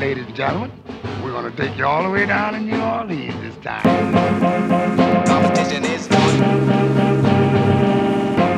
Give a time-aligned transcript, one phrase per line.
[0.00, 0.70] Ladies and gentlemen,
[1.24, 3.82] we're going to take you all the way down to New Orleans this time.
[5.24, 6.38] Competition is on.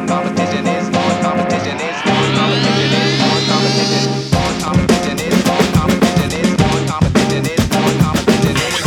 [0.08, 1.22] Competition is on.
[1.22, 2.34] Competition is on.
[2.34, 3.38] Competition is on.
[3.46, 4.58] Competition is on.
[4.66, 5.62] Competition is on.
[5.78, 6.58] Competition is on.
[6.58, 6.82] Competition is on.
[6.90, 8.82] Competition is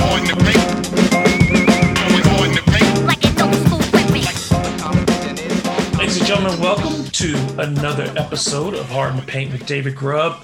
[3.07, 4.27] like an old school whipping.
[4.51, 4.77] on.
[4.77, 5.97] Competition is on.
[5.97, 10.43] Ladies and gentlemen, welcome to another episode of Hard in the Paint with David Grubb.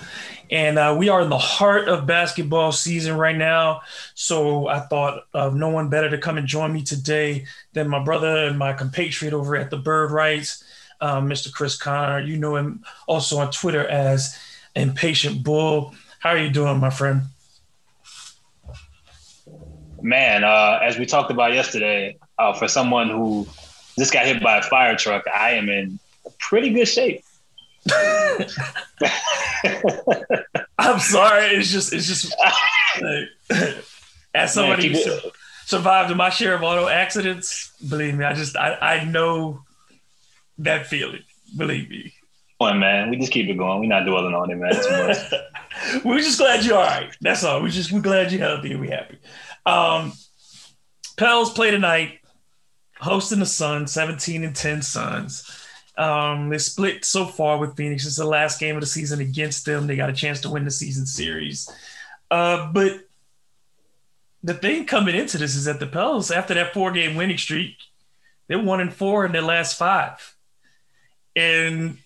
[0.49, 3.81] And uh, we are in the heart of basketball season right now.
[4.13, 8.03] So I thought of no one better to come and join me today than my
[8.03, 10.63] brother and my compatriot over at the Bird Writes,
[11.01, 11.51] um, Mr.
[11.51, 12.21] Chris Connor.
[12.21, 14.37] You know him also on Twitter as
[14.75, 15.93] Impatient Bull.
[16.19, 17.23] How are you doing, my friend?
[20.01, 23.47] man, uh, as we talked about yesterday, uh, for someone who
[23.97, 25.99] just got hit by a fire truck, I am in
[26.39, 27.23] pretty good shape.
[30.77, 31.45] I'm sorry.
[31.55, 32.35] It's just, it's just,
[34.33, 35.31] as somebody Man, who
[35.65, 39.61] survived my share of auto accidents, believe me, I just, I, I know
[40.59, 41.23] that feeling.
[41.55, 42.13] Believe me.
[42.59, 43.09] Come on, man.
[43.09, 43.79] We just keep it going.
[43.79, 44.73] We're not dwelling on it, man.
[44.73, 45.17] Too much.
[46.03, 47.15] We're just glad you're all right.
[47.21, 47.61] That's all.
[47.61, 49.19] We're just, we're glad you're healthy and we're happy.
[49.65, 50.13] Um,
[51.17, 52.19] Pels play tonight,
[52.99, 55.66] hosting the Suns, 17 and 10 Suns.
[55.97, 58.05] Um, they split so far with Phoenix.
[58.05, 59.87] It's the last game of the season against them.
[59.87, 61.69] They got a chance to win the season series.
[62.29, 63.01] Uh, but
[64.43, 67.75] the thing coming into this is that the Pels, after that four game winning streak,
[68.47, 70.35] they're one and four in their last five.
[71.35, 71.97] And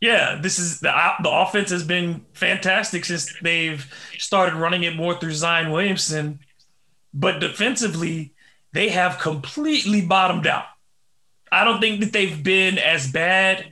[0.00, 0.92] yeah, this is the,
[1.22, 6.40] the offense has been fantastic since they've started running it more through Zion Williamson.
[7.12, 8.34] But defensively,
[8.72, 10.66] they have completely bottomed out.
[11.50, 13.66] I don't think that they've been as bad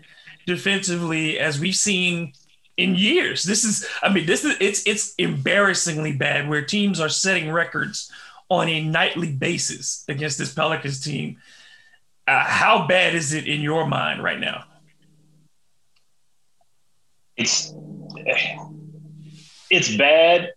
[0.47, 2.33] defensively as we've seen
[2.77, 3.45] in years.
[3.45, 8.11] This is, I mean, this is it's it's embarrassingly bad where teams are setting records
[8.49, 11.39] on a nightly basis against this Pelicans team.
[12.29, 14.65] Uh, how bad is it in your mind right now?
[17.37, 17.73] it's
[19.71, 20.51] it's bad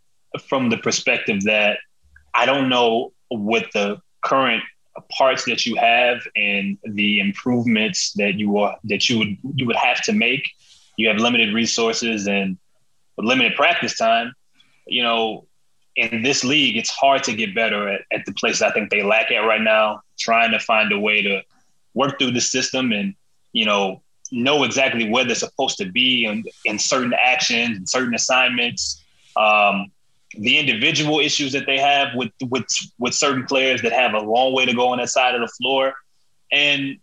[0.47, 1.78] from the perspective that
[2.34, 4.63] I don't know what the current
[5.02, 9.76] parts that you have and the improvements that you are that you would you would
[9.76, 10.50] have to make.
[10.98, 12.58] You have limited resources and
[13.18, 14.34] limited practice time.
[14.86, 15.48] You know,
[15.96, 19.04] in this league, it's hard to get better at, at the places I think they
[19.04, 20.02] lack at right now.
[20.18, 21.42] Trying to find a way to
[21.94, 23.16] work through the system and
[23.54, 28.14] you know know exactly where they're supposed to be in, in certain actions and certain
[28.14, 29.04] assignments.
[29.36, 29.92] Um,
[30.38, 32.66] the individual issues that they have with with
[33.00, 35.47] with certain players that have a long way to go on that side of the
[35.47, 35.94] floor,
[36.51, 36.97] and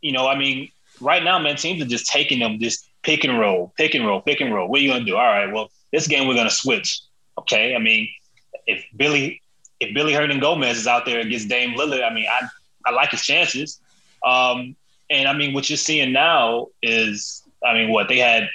[0.00, 0.70] you know, I mean,
[1.00, 4.20] right now, man, teams are just taking them just pick and roll, pick and roll,
[4.20, 4.68] pick and roll.
[4.68, 5.16] What are you gonna do?
[5.16, 7.00] All right, well, this game we're gonna switch.
[7.38, 8.08] Okay, I mean,
[8.66, 9.40] if Billy
[9.80, 12.46] if Billy Hernangomez is out there against Dame Lillard, I mean, I
[12.84, 13.80] I like his chances.
[14.24, 14.76] Um,
[15.10, 18.48] and I mean, what you're seeing now is, I mean, what they had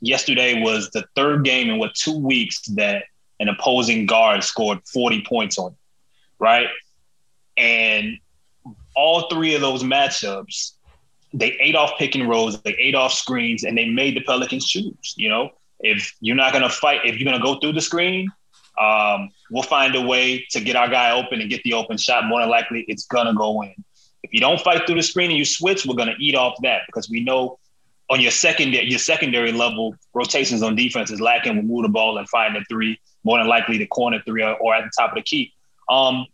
[0.00, 3.04] yesterday was the third game in what two weeks that
[3.40, 5.76] an opposing guard scored 40 points on, him,
[6.38, 6.68] right?
[7.56, 8.18] And
[8.94, 10.72] all three of those matchups,
[11.32, 14.66] they ate off pick and rolls, they ate off screens, and they made the Pelicans
[14.66, 15.14] choose.
[15.16, 15.50] You know,
[15.80, 18.28] if you're not gonna fight, if you're gonna go through the screen,
[18.80, 22.26] um, we'll find a way to get our guy open and get the open shot.
[22.26, 23.74] More than likely, it's gonna go in.
[24.22, 26.82] If you don't fight through the screen and you switch, we're gonna eat off that
[26.86, 27.58] because we know
[28.10, 31.56] on your secondary your secondary level, rotations on defense is lacking.
[31.56, 34.54] We move the ball and find the three, more than likely the corner three or,
[34.56, 35.52] or at the top of the key.
[35.90, 36.26] Um,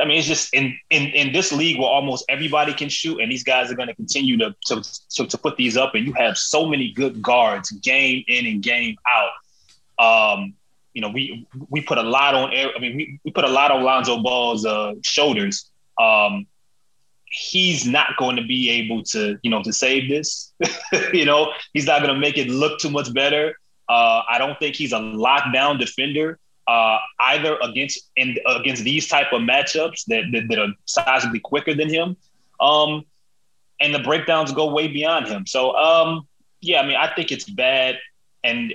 [0.00, 3.30] I mean, it's just in, in in this league where almost everybody can shoot, and
[3.30, 4.82] these guys are going to continue to, to
[5.16, 8.62] to to put these up, and you have so many good guards, game in and
[8.62, 9.32] game out.
[10.06, 10.54] Um,
[10.94, 12.50] you know, we we put a lot on.
[12.50, 15.70] I mean, we, we put a lot on Lonzo Ball's uh, shoulders.
[15.98, 16.46] Um,
[17.30, 20.52] he's not going to be able to, you know, to save this.
[21.12, 23.54] you know, he's not going to make it look too much better.
[23.90, 26.38] Uh, I don't think he's a lockdown defender
[26.70, 31.74] uh, either against in against these type of matchups that that, that are sizably quicker
[31.74, 32.16] than him.
[32.60, 33.04] Um,
[33.80, 35.46] and the breakdowns go way beyond him.
[35.46, 36.28] So, um,
[36.60, 37.98] yeah, I mean, I think it's bad,
[38.44, 38.74] and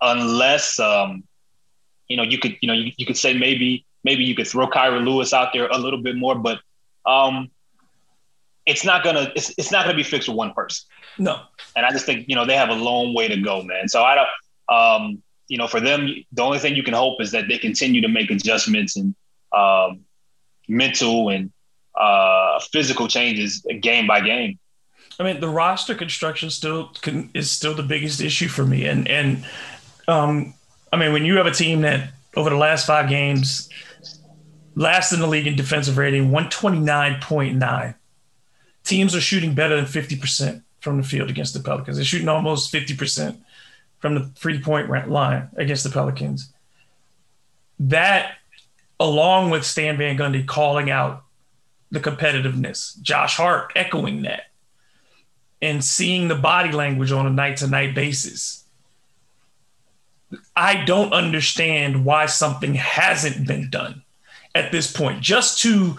[0.00, 1.24] unless um,
[2.06, 4.68] you know, you could, you know, you, you could say maybe maybe you could throw
[4.68, 6.60] Kira Lewis out there a little bit more, but
[7.06, 7.50] um,
[8.66, 10.86] it's not gonna it's, it's not gonna be fixed with one person.
[11.18, 11.40] No.
[11.74, 13.88] And I just think you know they have a long way to go, man.
[13.88, 14.28] So I don't.
[14.68, 18.00] Um, you know, for them, the only thing you can hope is that they continue
[18.00, 19.14] to make adjustments and
[19.52, 20.00] um,
[20.68, 21.52] mental and
[21.98, 24.58] uh, physical changes game by game.
[25.20, 29.06] I mean, the roster construction still can, is still the biggest issue for me, and
[29.08, 29.44] and
[30.08, 30.54] um,
[30.92, 33.68] I mean, when you have a team that over the last five games,
[34.74, 37.94] last in the league in defensive rating, 129.9.
[38.84, 41.96] Teams are shooting better than 50% from the field against the Pelicans.
[41.96, 43.38] They're shooting almost 50%
[44.02, 46.52] from the three point line against the Pelicans.
[47.78, 48.34] That,
[49.00, 51.24] along with Stan Van Gundy calling out
[51.90, 54.50] the competitiveness, Josh Hart echoing that,
[55.62, 58.64] and seeing the body language on a night to night basis.
[60.56, 64.02] I don't understand why something hasn't been done
[64.54, 65.96] at this point, just to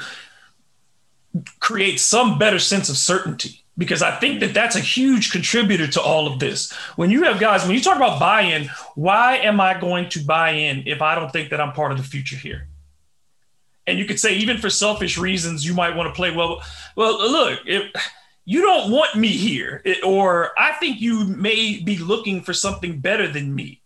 [1.60, 3.63] create some better sense of certainty.
[3.78, 6.72] Because I think that that's a huge contributor to all of this.
[6.96, 10.24] When you have guys, when you talk about buy in, why am I going to
[10.24, 12.68] buy in if I don't think that I'm part of the future here?
[13.88, 16.62] And you could say, even for selfish reasons, you might want to play well.
[16.96, 17.92] Well, look, if
[18.46, 23.28] you don't want me here, or I think you may be looking for something better
[23.28, 23.82] than me.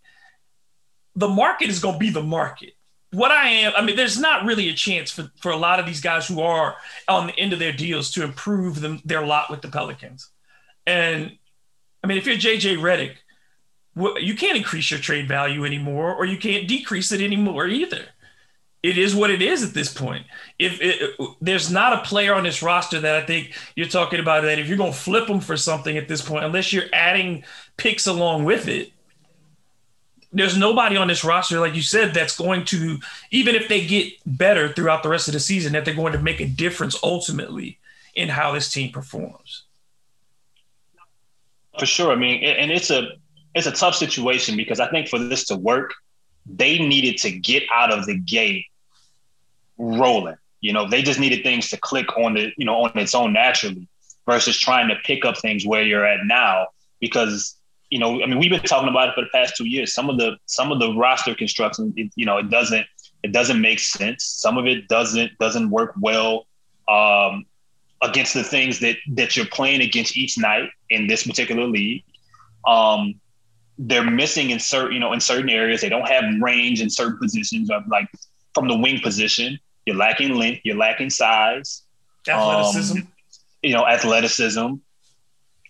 [1.16, 2.74] The market is going to be the market.
[3.12, 5.86] What I am, I mean, there's not really a chance for, for a lot of
[5.86, 6.76] these guys who are
[7.08, 10.30] on the end of their deals to improve them, their lot with the Pelicans.
[10.86, 11.38] And
[12.04, 13.16] I mean, if you're JJ Redick,
[13.98, 18.06] wh- you can't increase your trade value anymore, or you can't decrease it anymore either.
[18.84, 20.26] It is what it is at this point.
[20.60, 24.44] If it, there's not a player on this roster that I think you're talking about
[24.44, 27.44] that if you're going to flip them for something at this point, unless you're adding
[27.76, 28.92] picks along with it,
[30.32, 33.00] there's nobody on this roster, like you said, that's going to,
[33.32, 36.20] even if they get better throughout the rest of the season, that they're going to
[36.20, 37.80] make a difference ultimately
[38.16, 39.64] in how this team performs.
[41.80, 42.12] For sure.
[42.12, 43.10] I mean, and it's a
[43.54, 45.94] it's a tough situation because I think for this to work,
[46.46, 48.66] they needed to get out of the gate
[49.78, 50.38] rolling.
[50.62, 53.34] You know, they just needed things to click on the, you know, on its own
[53.34, 53.88] naturally
[54.26, 56.68] versus trying to pick up things where you're at now.
[57.00, 57.56] Because,
[57.90, 59.94] you know, I mean, we've been talking about it for the past two years.
[59.94, 62.86] Some of the some of the roster construction, it, you know, it doesn't
[63.24, 64.26] it doesn't make sense.
[64.26, 66.48] Some of it doesn't doesn't work well
[66.88, 67.46] um,
[68.02, 72.04] against the things that that you're playing against each night in this particular league.
[72.66, 73.16] Um,
[73.78, 75.82] they're missing in certain, you know, in certain areas.
[75.82, 78.10] They don't have range in certain positions, of like
[78.54, 79.60] from the wing position.
[79.86, 80.62] You're lacking length.
[80.66, 81.84] You're lacking size.
[82.28, 82.98] Athleticism.
[82.98, 83.08] Um,
[83.64, 84.74] you know, athleticism.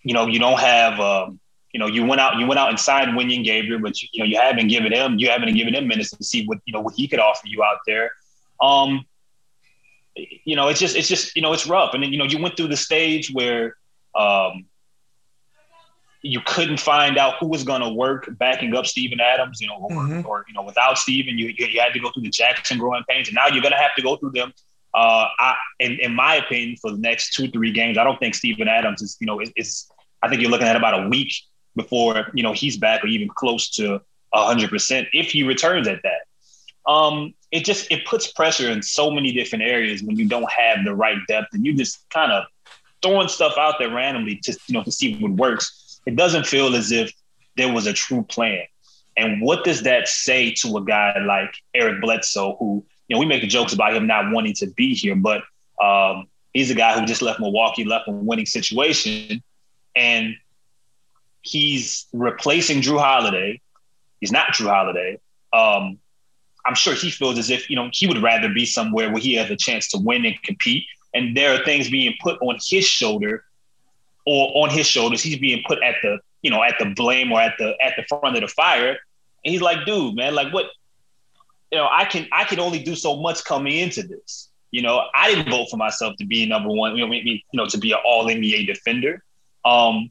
[0.04, 1.00] You know, you don't have.
[1.00, 1.40] Um,
[1.78, 2.38] you know, you went out.
[2.40, 5.20] You went out and signed Wenyen Gabriel, but you, you know, you haven't given him.
[5.20, 7.62] You haven't given him minutes to see what you know what he could offer you
[7.64, 8.10] out there.
[8.60, 9.06] Um,
[10.16, 11.94] you know, it's just it's just you know it's rough.
[11.94, 13.76] And then you know you went through the stage where
[14.16, 14.66] um,
[16.24, 19.76] you couldn't find out who was going to work backing up Steven Adams, you know,
[19.76, 20.26] or, Mhm.
[20.26, 23.28] or you know without Steven, you you had to go through the Jaxson growing pains,
[23.28, 24.52] and now you're going to have to go through them.
[24.96, 28.34] Uh, I, in, in my opinion, for the next two three games, I don't think
[28.34, 29.92] Steven Adams is you know is, is
[30.24, 31.32] I think you're looking at about a week
[31.78, 34.02] before you know he's back or even close to
[34.34, 36.28] hundred percent if he returns at that
[36.88, 40.84] um, it just it puts pressure in so many different areas when you don't have
[40.86, 42.46] the right depth and you just kind of
[43.02, 46.02] throwing stuff out there randomly to you know to see what works.
[46.06, 47.12] It doesn't feel as if
[47.58, 48.64] there was a true plan.
[49.18, 53.26] And what does that say to a guy like Eric Bledsoe, who you know we
[53.26, 55.44] make jokes about him not wanting to be here, but
[55.84, 59.44] um, he's a guy who just left Milwaukee, left a winning situation,
[59.96, 60.36] and
[61.48, 63.62] he's replacing Jrue Holiday.
[64.20, 65.20] He's not Jrue Holiday.
[65.54, 66.00] Um,
[66.66, 69.36] I'm sure he feels as if you know he would rather be somewhere where he
[69.36, 70.86] has a chance to win and compete.
[71.14, 73.46] And there are things being put on his shoulder,
[74.26, 75.24] or on his shoulders.
[75.24, 78.04] He's being put at the you know at the blame or at the at the
[78.04, 78.98] front of the fire.
[79.46, 80.66] And he's like, dude, man, like what?
[81.72, 84.50] You know, I can I can only do so much coming into this.
[84.72, 86.98] You know, I didn't vote for myself to be number one.
[86.98, 89.24] You know, you know to be an All NBA defender.
[89.64, 90.10] Um,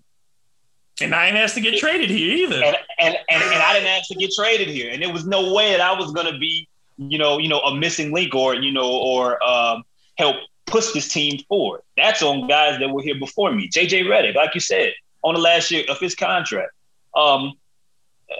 [1.00, 2.56] And I ain't asked to get traded here either.
[2.56, 5.52] and, and and and I didn't ask to get traded here, and there was no
[5.52, 8.72] way that I was gonna be, you know, you know, a missing link or you
[8.72, 9.84] know, or um,
[10.16, 10.36] help
[10.66, 11.82] push this team forward.
[11.96, 13.68] That's on guys that were here before me.
[13.68, 16.72] JJ Redick, like you said, on the last year of his contract.
[17.14, 17.52] Um,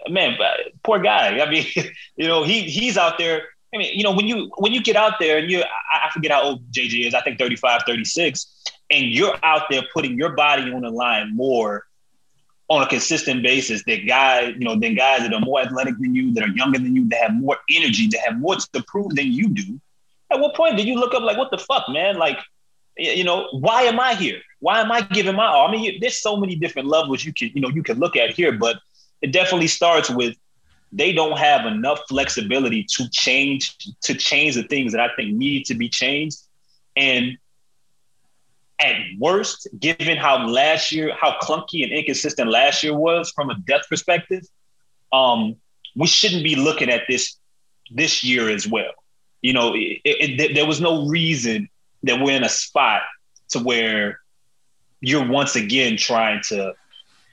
[0.09, 1.41] man, but poor guy.
[1.41, 1.67] I mean,
[2.17, 3.43] you know, he he's out there.
[3.75, 6.11] I mean, you know, when you when you get out there and you, I, I
[6.13, 7.15] forget how old JJ is.
[7.15, 11.86] I think 35, 36, and you're out there putting your body on the line more
[12.69, 16.15] on a consistent basis that guys, you know, than guys that are more athletic than
[16.15, 19.15] you, that are younger than you, that have more energy, that have more to prove
[19.15, 19.81] than you do.
[20.33, 22.17] At what point did you look up like, what the fuck, man?
[22.17, 22.39] Like,
[22.97, 24.41] you know, why am I here?
[24.59, 25.69] Why am I giving my all?
[25.69, 28.31] I mean, there's so many different levels you can, you know, you can look at
[28.31, 28.79] here, but
[29.23, 30.37] it definitely starts with
[30.93, 35.67] they don't have enough flexibility to change to change the things that I think need
[35.67, 36.39] to be changed.
[36.97, 37.37] And
[38.81, 43.55] at worst, given how last year, how clunky and inconsistent last year was from a
[43.67, 44.43] depth perspective,
[45.13, 45.57] um,
[45.95, 47.37] we shouldn't be looking at this
[47.91, 48.93] this year as well.
[49.43, 51.69] You know, it, it, there was no reason
[52.03, 53.03] that we're in a spot
[53.51, 54.21] to where
[55.01, 56.75] you're once again trying to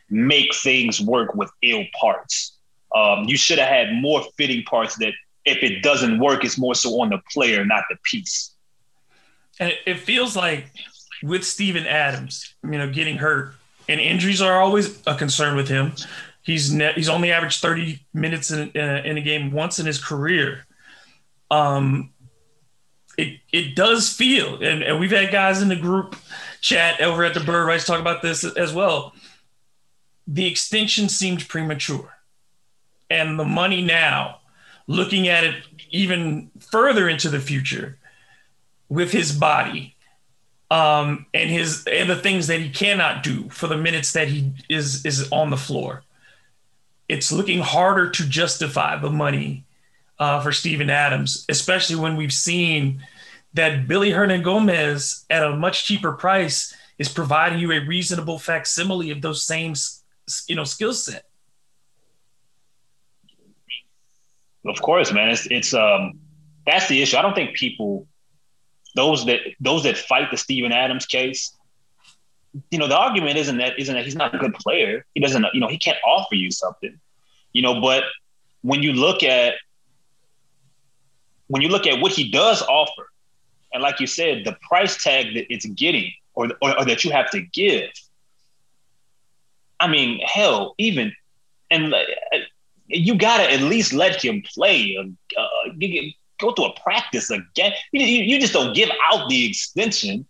[0.10, 2.58] make things work with ill parts.
[2.96, 5.14] Um, you should have had more fitting parts that
[5.46, 8.52] if it doesn't work, it's more so on the player, not the piece.
[9.60, 10.72] And it feels like
[11.24, 13.56] with Steven Adams, you know, getting hurt
[13.88, 15.94] and injuries are always a concern with him.
[16.42, 20.04] He's net, he's only averaged 30 minutes in, uh, in a game once in his
[20.04, 20.66] career.
[21.50, 22.12] Um,
[23.18, 26.16] it it does feel, and, and we've had guys in the group
[26.62, 29.14] chat over at the Bird Writes talk about this as well.
[30.26, 32.18] The extension seemed premature,
[33.12, 34.40] and the money now,
[34.88, 38.00] looking at it even further into the future,
[38.90, 39.96] with his body,
[40.74, 44.52] um, and his and the things that he cannot do for the minutes that he
[44.70, 46.02] is is on the floor.
[47.08, 49.66] It's looking harder to justify the money
[50.18, 53.06] uh, for Steven Adams, especially when we've seen
[53.54, 59.22] that Billy Hernangomez at a much cheaper price is providing you a reasonable facsimile of
[59.22, 59.76] those same,
[60.48, 61.26] you know, skill set.
[64.66, 65.30] Of course, man.
[65.30, 66.14] It's it's um
[66.66, 67.18] that's the issue.
[67.18, 68.08] I don't think people
[68.96, 71.56] those that those that fight the Steven Adams case,
[72.70, 75.06] you know, the argument isn't that isn't that he's not a good player.
[75.14, 77.00] He doesn't, you know, he can't offer you something,
[77.52, 77.82] you know.
[77.82, 78.04] But
[78.62, 79.56] when you look at
[81.48, 83.10] when you look at what he does offer,
[83.74, 87.12] and like you said, the price tag that it's getting or, or, or that you
[87.12, 87.90] have to give.
[89.80, 91.14] I mean, hell, even
[91.70, 92.00] and uh,
[92.88, 94.98] you gotta at least let him play.
[95.38, 95.44] Uh,
[96.40, 97.74] go to a practice again.
[97.92, 100.26] You, you, just don't give out the extension,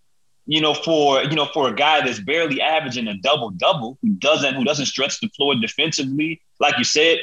[0.46, 4.10] you know, for you know for a guy that's barely averaging a double double who
[4.10, 6.42] doesn't who doesn't stretch the floor defensively.
[6.60, 7.20] Like you said,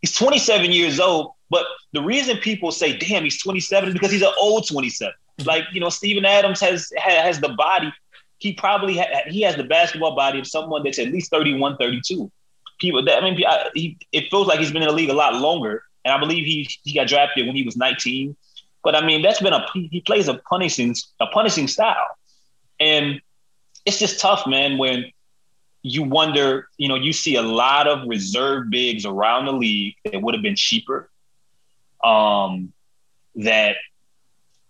[0.00, 1.32] he's 27 years old.
[1.50, 5.12] But the reason people say, "Damn, he's 27," is because he's an old 27.
[5.12, 5.48] Mm-hmm.
[5.48, 7.92] Like you know, Steven Adams has has the body.
[8.38, 12.30] He probably ha- he has the basketball body of someone that's at least 31, 32.
[12.80, 15.14] People that I mean, I, he, it feels like he's been in the league a
[15.14, 18.36] lot longer and I believe he he got drafted when he was 19.
[18.82, 22.16] But I mean, that's been a he plays a punishing a punishing style,
[22.80, 23.20] and
[23.84, 24.78] it's just tough, man.
[24.78, 25.12] When
[25.82, 30.20] you wonder, you know, you see a lot of reserve bigs around the league that
[30.20, 31.10] would have been cheaper,
[32.02, 32.72] um,
[33.36, 33.76] that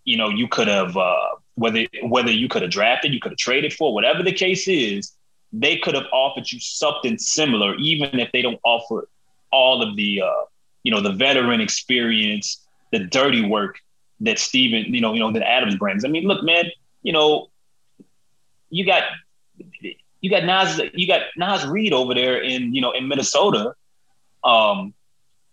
[0.05, 3.39] you know you could have uh, whether whether you could have drafted, you could have
[3.39, 5.13] traded for, whatever the case is,
[5.53, 9.09] they could have offered you something similar, even if they don't offer
[9.51, 10.43] all of the uh,
[10.83, 13.79] you know, the veteran experience, the dirty work
[14.21, 16.05] that Steven, you know, you know, that Adams brings.
[16.05, 16.67] I mean, look, man,
[17.03, 17.51] you know,
[18.71, 19.05] you got
[20.21, 23.75] you got Naz, you got Naz Reid over there in, you know, in Minnesota,
[24.45, 24.95] um,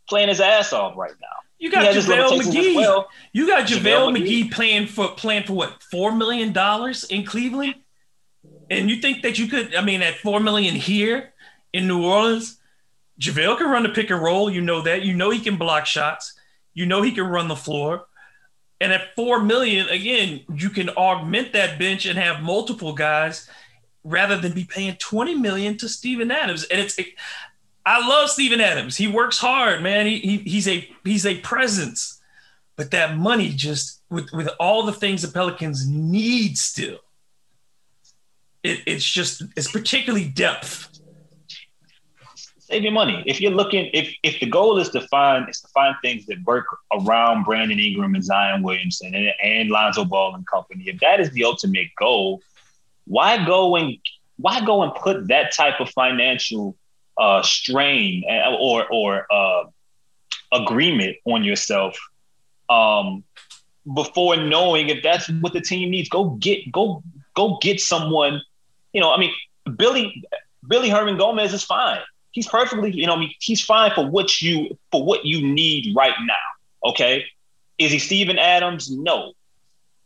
[0.07, 1.27] playing his ass off right now.
[1.57, 2.75] You got JaVale McGee.
[2.75, 3.09] Well.
[3.33, 7.25] You got JaVale, JaVale McGee, McGee playing for playing for what four million dollars in
[7.25, 7.75] Cleveland,
[8.69, 9.75] and you think that you could?
[9.75, 11.33] I mean, at four million here
[11.73, 12.58] in New Orleans,
[13.19, 14.49] JaVale can run the pick and roll.
[14.49, 15.03] You know that.
[15.03, 16.33] You know he can block shots.
[16.73, 18.05] You know he can run the floor.
[18.81, 23.49] And at four million, again, you can augment that bench and have multiple guys
[24.05, 26.63] rather than be paying 20 million to Steven Adams.
[26.65, 26.97] And it's
[27.85, 28.95] I love Steven Adams.
[28.95, 30.05] He works hard, man.
[30.05, 32.21] He, he he's a he's a presence.
[32.77, 36.99] But that money just with, with all the things the Pelicans need still,
[38.63, 40.88] it, it's just it's particularly depth
[42.69, 43.23] save your money.
[43.25, 46.37] If you're looking, if if the goal is to find is to find things that
[46.45, 51.19] work around Brandon Ingram and Zion Williamson and, and Lonzo Ball and company, if that
[51.19, 52.41] is the ultimate goal,
[53.05, 53.97] why go and
[54.37, 56.75] why go and put that type of financial
[57.17, 59.63] uh, strain uh, or or uh,
[60.51, 61.97] agreement on yourself
[62.69, 63.23] um,
[63.93, 66.07] before knowing if that's what the team needs?
[66.07, 68.41] Go get go go get someone.
[68.93, 69.33] You know, I mean,
[69.75, 70.23] Billy
[70.67, 74.77] Billy Hernangomez is fine he's perfectly, you know, I mean, he's fine for what you
[74.91, 76.89] for what you need right now.
[76.89, 77.25] Okay.
[77.77, 78.91] Is he Steven Adams?
[78.91, 79.33] No.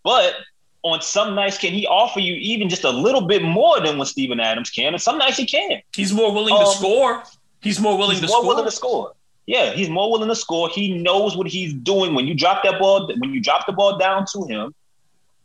[0.04, 0.36] But
[0.84, 4.08] on some nights, can he offer you even just a little bit more than what
[4.08, 4.94] Steven Adams can?
[4.94, 5.82] And some nights he can.
[5.96, 7.24] He's more willing um, to score.
[7.62, 8.48] He's more willing he's to more score.
[8.48, 9.14] willing to score.
[9.46, 10.70] Yeah, he's more willing to score.
[10.70, 13.08] He knows what he's doing when you drop that ball.
[13.18, 14.74] When you drop the ball down to him,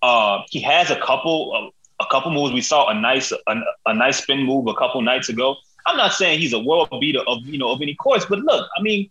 [0.03, 2.53] uh, he has a couple a couple moves.
[2.53, 5.57] We saw a nice a, a nice spin move a couple nights ago.
[5.89, 8.69] I'm not saying he's a world beater of you know of any course, but look,
[8.79, 9.11] I mean,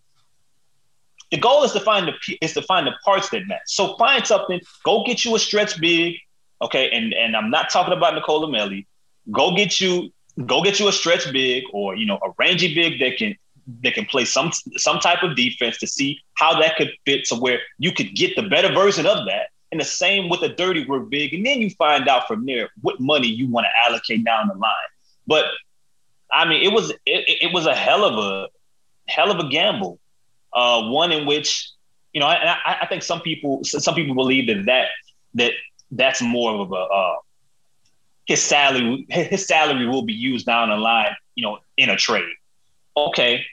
[1.32, 3.62] the goal is to find the is to find the parts that match.
[3.66, 4.60] So find something.
[4.84, 6.16] Go get you a stretch big,
[6.62, 6.88] okay?
[6.90, 8.86] And and I'm not talking about Nicolo Melli.
[9.30, 10.12] Go get you
[10.46, 13.36] go get you a stretch big or you know a rangy big that can
[13.82, 17.34] that can play some some type of defense to see how that could fit to
[17.34, 19.48] where you could get the better version of that.
[19.72, 22.70] And the same with a dirty work big, and then you find out from there
[22.80, 24.90] what money you want to allocate down the line.
[25.26, 25.44] But
[26.32, 28.48] I mean, it was it, it was a hell of a
[29.08, 29.98] hell of a gamble,
[30.52, 31.70] uh, one in which
[32.12, 34.88] you know, I, I, I think some people some people believe that that
[35.34, 35.52] that
[35.92, 37.16] that's more of a uh,
[38.26, 42.34] his salary his salary will be used down the line, you know, in a trade.
[42.96, 43.44] Okay.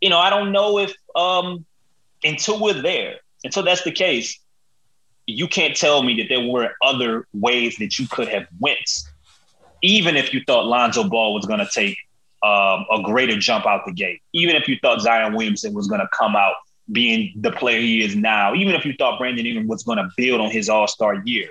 [0.00, 1.64] You know, I don't know if um
[2.24, 4.38] until we're there, until that's the case,
[5.26, 9.02] you can't tell me that there were other ways that you could have went,
[9.82, 11.96] even if you thought Lonzo Ball was going to take
[12.42, 16.00] um, a greater jump out the gate, even if you thought Zion Williamson was going
[16.00, 16.54] to come out
[16.92, 20.08] being the player he is now, even if you thought Brandon Ingram was going to
[20.16, 21.50] build on his All Star year,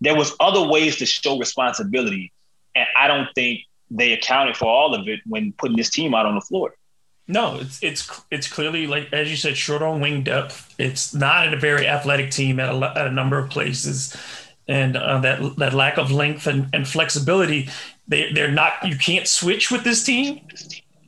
[0.00, 2.32] there was other ways to show responsibility,
[2.74, 3.60] and I don't think
[3.90, 6.74] they accounted for all of it when putting this team out on the floor.
[7.30, 10.74] No, it's it's it's clearly like as you said, short on wing depth.
[10.78, 14.16] It's not a very athletic team at a, at a number of places,
[14.68, 17.68] and uh, that that lack of length and, and flexibility.
[18.06, 18.86] They they're not.
[18.86, 20.46] You can't switch with this team,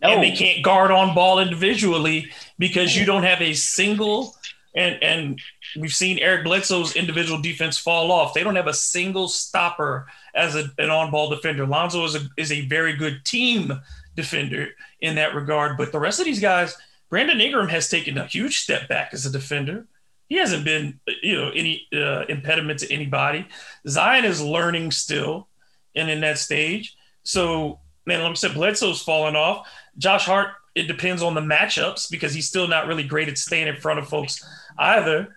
[0.03, 4.37] and they can't guard on ball individually because you don't have a single.
[4.75, 5.41] And and
[5.77, 8.35] we've seen Eric Bledsoe's individual defense fall off.
[8.35, 11.67] They don't have a single stopper as a, an on ball defender.
[11.67, 13.73] Lonzo is a is a very good team
[14.17, 14.69] defender
[15.01, 15.77] in that regard.
[15.77, 16.77] But the rest of these guys,
[17.09, 19.87] Brandon Ingram has taken a huge step back as a defender.
[20.31, 23.49] He hasn't been, you know, any uh, impediment to anybody.
[23.87, 25.49] Zion is learning still,
[25.97, 26.97] and in that stage.
[27.25, 29.69] So, man, like I said, Bledsoe's falling off.
[29.99, 33.67] Josh Hart, it depends on the matchups because he's still not really great at staying
[33.67, 34.43] in front of folks
[34.79, 35.37] either.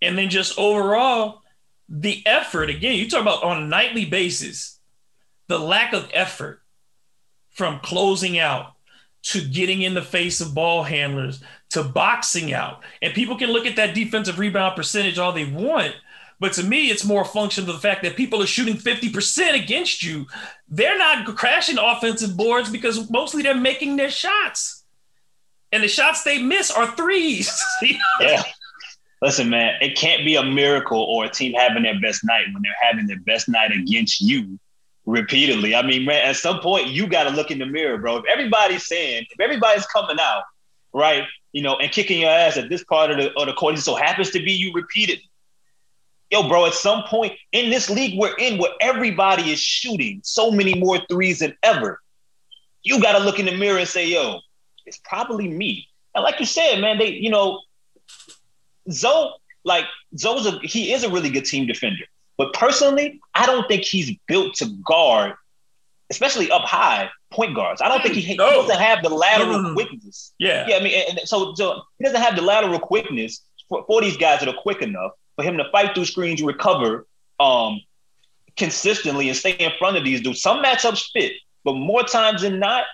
[0.00, 1.42] And then just overall,
[1.90, 4.80] the effort again, you talk about on a nightly basis,
[5.48, 6.62] the lack of effort
[7.50, 8.72] from closing out
[9.24, 12.82] to getting in the face of ball handlers to boxing out.
[13.00, 15.94] And people can look at that defensive rebound percentage all they want.
[16.40, 19.62] But to me, it's more a function of the fact that people are shooting 50%
[19.62, 20.26] against you.
[20.68, 24.84] They're not crashing offensive boards because mostly they're making their shots.
[25.70, 27.50] And the shots they miss are threes.
[28.20, 28.42] yeah.
[29.22, 32.62] Listen, man, it can't be a miracle or a team having their best night when
[32.62, 34.58] they're having their best night against you
[35.06, 35.76] repeatedly.
[35.76, 38.16] I mean, man, at some point you got to look in the mirror, bro.
[38.16, 40.42] If everybody's saying, if everybody's coming out,
[40.92, 43.74] right, you know, and kicking your ass at this part of the, of the court,
[43.74, 45.28] it so happens to be you repeatedly.
[46.30, 50.50] Yo, bro, at some point in this league we're in where everybody is shooting so
[50.50, 52.00] many more threes than ever,
[52.82, 54.40] you got to look in the mirror and say, yo,
[54.86, 55.86] it's probably me.
[56.14, 57.60] And like you said, man, they, you know,
[58.90, 59.32] Zoe,
[59.64, 59.84] like
[60.16, 62.04] Zoe's a, he is a really good team defender.
[62.38, 65.34] But personally, I don't think he's built to guard,
[66.12, 67.80] especially up high point guards.
[67.80, 68.48] I don't think he, No.
[68.50, 70.32] he doesn't have the lateral No, quickness.
[70.38, 70.66] Yeah.
[70.68, 71.64] Yeah, I mean, and so, so
[71.98, 75.42] he doesn't have the lateral quickness for, for these guys that are quick enough for
[75.44, 77.06] him to fight through screens, recover
[77.40, 77.80] um,
[78.56, 80.42] consistently, and stay in front of these dudes.
[80.42, 81.32] Some matchups fit,
[81.64, 82.84] but more times than not,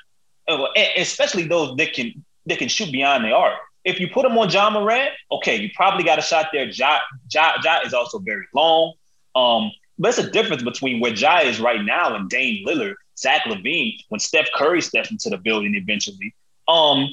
[0.47, 3.59] uh, especially those that can that can shoot beyond the arc.
[3.85, 6.65] If you put him on John Morant, okay, you probably got a shot there.
[6.71, 6.99] Ja,
[7.35, 8.95] ja, ja is also very long.
[9.35, 13.43] Um, but it's a difference between where Ja is right now and Dame Lillard, Zach
[13.45, 16.35] LaVine, when Steph Curry steps into the building eventually.
[16.69, 17.09] Um,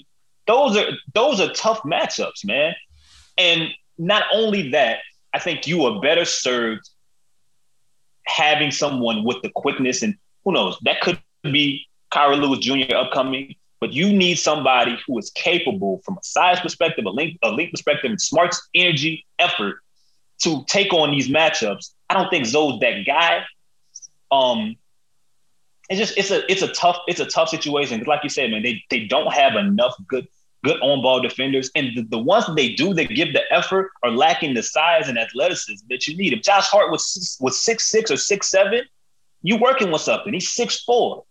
[0.48, 2.76] those are those are tough matchups, man.
[3.38, 5.00] And not only that,
[5.34, 6.88] I think you are better served
[8.28, 12.96] having someone with the quickness and who knows, that could be Kira Lewis Jr.
[12.96, 17.50] upcoming, but you need somebody who is capable from a size perspective, a length, a
[17.50, 19.78] length perspective, and smarts, energy, effort
[20.44, 21.92] to take on these matchups.
[22.10, 23.44] I don't think Zoe's that guy.
[24.32, 24.76] Um,
[25.90, 28.04] it's just it's a it's a tough it's a tough situation.
[28.06, 30.28] Like you said, man, they they don't have enough good
[30.64, 34.12] good on ball defenders, and the, the ones they do that give the effort are
[34.12, 36.34] lacking the size and athleticism that you need.
[36.34, 38.82] If Josh Hart was was six six or six seven,
[39.44, 40.34] you working with something.
[40.34, 41.24] He's six four.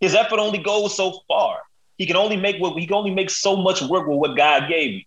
[0.00, 1.58] His effort only goes so far.
[1.98, 4.68] He can only make what he can only make so much work with what God
[4.68, 5.02] gave him.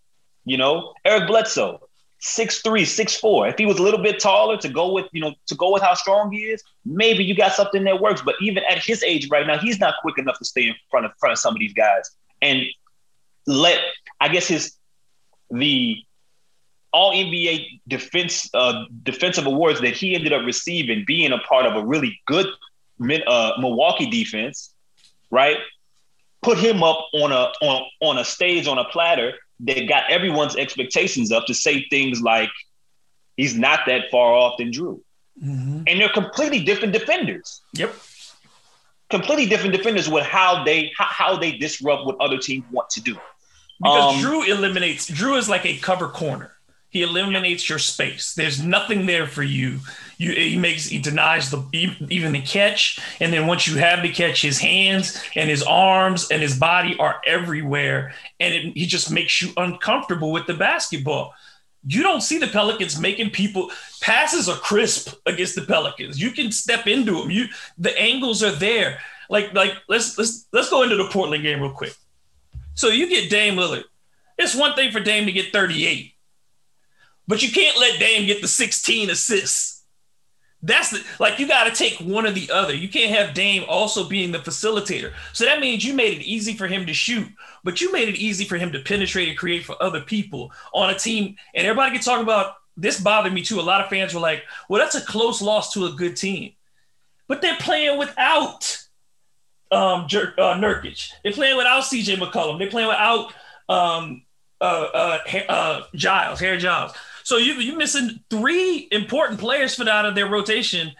[0.45, 1.87] You know, Eric Bledsoe,
[2.19, 3.47] six three, six four.
[3.47, 5.81] If he was a little bit taller to go with, you know, to go with
[5.81, 8.21] how strong he is, maybe you got something that works.
[8.21, 11.05] But even at his age right now, he's not quick enough to stay in front
[11.05, 12.09] of front of some of these guys.
[12.41, 12.63] And
[13.47, 13.79] let
[14.19, 14.75] I guess his
[15.49, 15.97] the
[16.91, 21.75] all NBA defense uh, defensive awards that he ended up receiving, being a part of
[21.75, 22.47] a really good
[23.27, 24.73] uh, Milwaukee defense,
[25.29, 25.57] right?
[26.41, 30.55] Put him up on a on on a stage on a platter that got everyone's
[30.55, 32.49] expectations up to say things like
[33.37, 35.01] he's not that far off than Jrue,
[35.43, 35.83] Mhm.
[35.87, 37.61] and they're completely different defenders.
[37.73, 37.93] Yep.
[39.09, 43.01] completely different defenders with how they how, how they disrupt what other teams want to
[43.01, 43.17] do.
[43.81, 46.51] Because Um, Jrue eliminates Jrue is like a cover corner.
[46.89, 48.33] He eliminates your space.
[48.33, 49.79] There's nothing there for you.
[50.17, 51.63] You he makes he denies the
[52.09, 56.29] even the catch, and then once you have the catch, his hands and his arms
[56.31, 61.33] and his body are everywhere, and it, he just makes you uncomfortable with the basketball.
[61.85, 63.71] You don't see the Pelicans making people
[64.01, 66.19] passes are crisp against the Pelicans.
[66.19, 67.29] You can step into them.
[67.29, 67.45] You
[67.77, 68.99] the angles are there.
[69.29, 71.93] Like like let's let's let's go into the Portland game real quick.
[72.73, 73.83] So you get Dame Lillard.
[74.37, 76.13] It's one thing for Dame to get 38,
[77.29, 79.83] but you can't let Dame get the 16 assists.
[80.63, 82.73] That's the like you got to take one or the other.
[82.73, 85.13] You can't have Dame also being the facilitator.
[85.31, 87.27] So that means you made it easy for him to shoot,
[87.63, 90.89] but you made it easy for him to penetrate and create for other people on
[90.89, 91.35] a team.
[91.53, 93.59] And everybody can talk about this bothered me too.
[93.59, 96.53] A lot of fans were like, "Well, that's a close loss to a good team,"
[97.27, 98.85] but they're playing without
[99.71, 101.11] um, Jer- uh, Nurkic.
[101.23, 102.57] They're playing without CJ McCollum.
[102.57, 103.33] They're playing without
[103.69, 104.23] um,
[104.59, 104.63] uh,
[104.93, 106.91] uh, uh, Giles, Harry Giles.
[107.29, 110.93] So you you missing three important players for out of their rotation,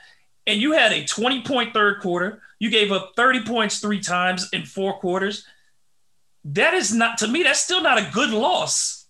[0.46, 2.44] and you had a 20 point third quarter.
[2.60, 5.44] You gave up 30 points three times in four quarters.
[6.46, 7.42] That is not to me.
[7.42, 9.08] That's still not a good loss.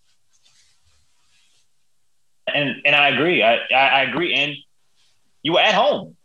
[2.48, 3.44] and and I agree.
[3.44, 4.34] I, I agree.
[4.34, 4.56] And
[5.44, 6.16] you were at home,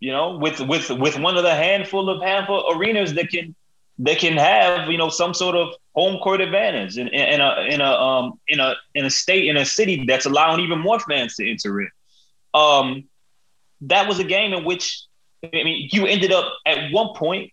[0.00, 3.54] you know, with with with one of the handful of handful arenas that can
[4.00, 7.60] that can have you know some sort of home court advantage in, in, in a
[7.70, 11.00] in a um in a in a state in a city that's allowing even more
[11.00, 11.90] fans to enter in.
[12.52, 13.04] Um,
[13.82, 15.02] that was a game in which
[15.42, 17.52] I mean you ended up at one point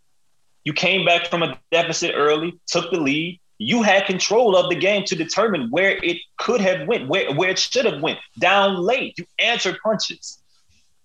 [0.63, 3.39] you came back from a deficit early, took the lead.
[3.57, 7.49] You had control of the game to determine where it could have went, where, where
[7.49, 8.19] it should have went.
[8.39, 10.39] Down late, you answered punches.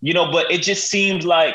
[0.00, 1.54] You know, but it just seems like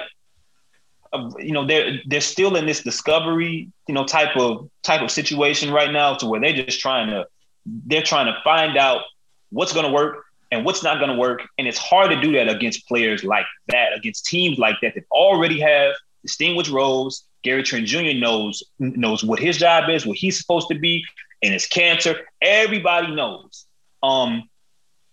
[1.14, 5.12] uh, you know they're they're still in this discovery, you know, type of type of
[5.12, 7.28] situation right now to where they're just trying to
[7.66, 9.02] they're trying to find out
[9.50, 11.42] what's going to work and what's not going to work.
[11.58, 15.04] And it's hard to do that against players like that, against teams like that that
[15.12, 17.26] already have distinguished roles.
[17.44, 18.14] Gary Trent Jr.
[18.18, 21.04] knows knows what his job is, what he's supposed to be,
[21.44, 22.16] and his cancer.
[22.42, 23.66] Everybody knows.
[24.02, 24.50] Um,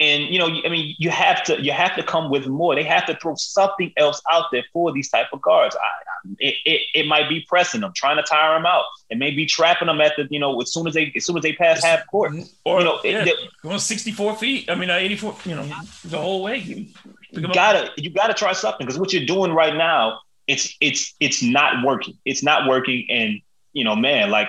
[0.01, 2.75] and you know, I mean, you have to you have to come with more.
[2.75, 5.75] They have to throw something else out there for these type of guards.
[5.77, 8.85] I, I, it, it, it might be pressing them, trying to tire them out.
[9.11, 11.37] It may be trapping them at the you know as soon as they as soon
[11.37, 12.33] as they pass half court.
[12.65, 14.71] Or You know, yeah, the- going 64 feet.
[14.71, 15.37] I mean, uh, 84.
[15.45, 15.69] You know,
[16.05, 16.59] the whole way.
[16.59, 16.87] You,
[17.31, 21.43] you gotta you gotta try something because what you're doing right now it's it's it's
[21.43, 23.41] not working it's not working and
[23.75, 24.49] you know man like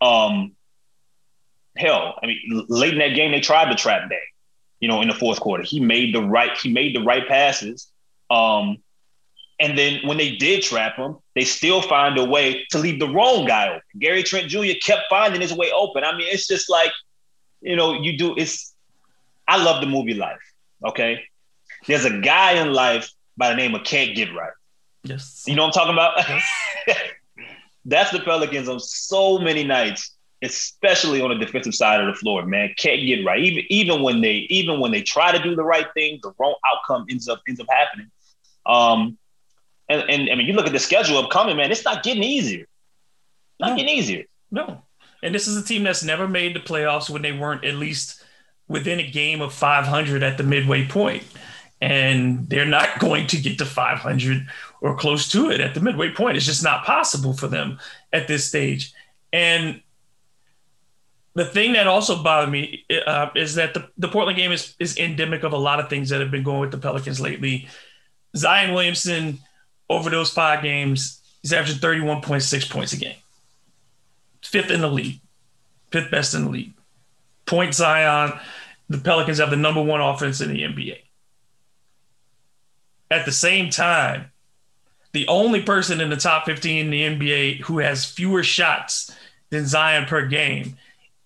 [0.00, 0.52] um
[1.76, 4.16] hell i mean late in that game they tried to trap day
[4.80, 5.62] you know in the fourth quarter.
[5.62, 7.90] He made the right he made the right passes.
[8.30, 8.78] Um
[9.60, 13.08] and then when they did trap him they still find a way to leave the
[13.08, 13.82] wrong guy open.
[13.98, 16.04] Gary trent jr kept finding his way open.
[16.04, 16.92] I mean it's just like
[17.60, 18.74] you know you do it's
[19.48, 20.38] i love the movie life
[20.84, 21.24] okay?
[21.86, 24.52] There's a guy in life by the name of Can't Get Right.
[25.04, 25.44] Yes.
[25.46, 26.96] You know what I'm talking about?
[27.84, 32.44] That's the Pelicans on so many nights, especially on the defensive side of the floor,
[32.46, 32.72] man.
[32.76, 33.40] Can't get right.
[33.40, 36.54] Even even when they even when they try to do the right thing, the wrong
[36.72, 38.10] outcome ends up ends up happening.
[38.66, 39.18] Um
[39.88, 42.66] and, and I mean you look at the schedule upcoming, man, it's not getting easier.
[43.60, 43.76] Not No.
[43.76, 44.24] getting easier.
[44.50, 44.82] No.
[45.22, 48.22] And this is a team that's never made the playoffs when they weren't at least
[48.68, 51.24] within a game of 500 at the midway point.
[51.80, 54.46] And they're not going to get to 500
[54.80, 56.36] or close to it at the midway point.
[56.36, 57.78] It's just not possible for them
[58.12, 58.92] at this stage.
[59.32, 59.82] And
[61.38, 64.98] the thing that also bothered me uh, is that the, the Portland game is, is
[64.98, 67.68] endemic of a lot of things that have been going with the Pelicans lately.
[68.36, 69.38] Zion Williamson,
[69.88, 73.14] over those five games, he's averaging 31.6 points a game
[74.42, 75.20] fifth in the league,
[75.92, 76.72] fifth best in the league.
[77.46, 78.36] Point Zion,
[78.88, 80.98] the Pelicans have the number one offense in the NBA.
[83.12, 84.32] At the same time,
[85.12, 89.14] the only person in the top 15 in the NBA who has fewer shots
[89.50, 90.76] than Zion per game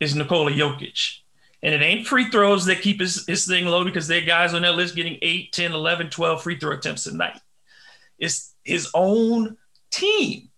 [0.02, 1.18] is Nikola Jokic.
[1.62, 4.52] And it ain't free throws that keep his, his thing low because there are guys
[4.52, 7.38] on that list getting 8, 10, 11, 12 free throw attempts a night.
[8.18, 9.56] It's his own
[9.90, 10.48] team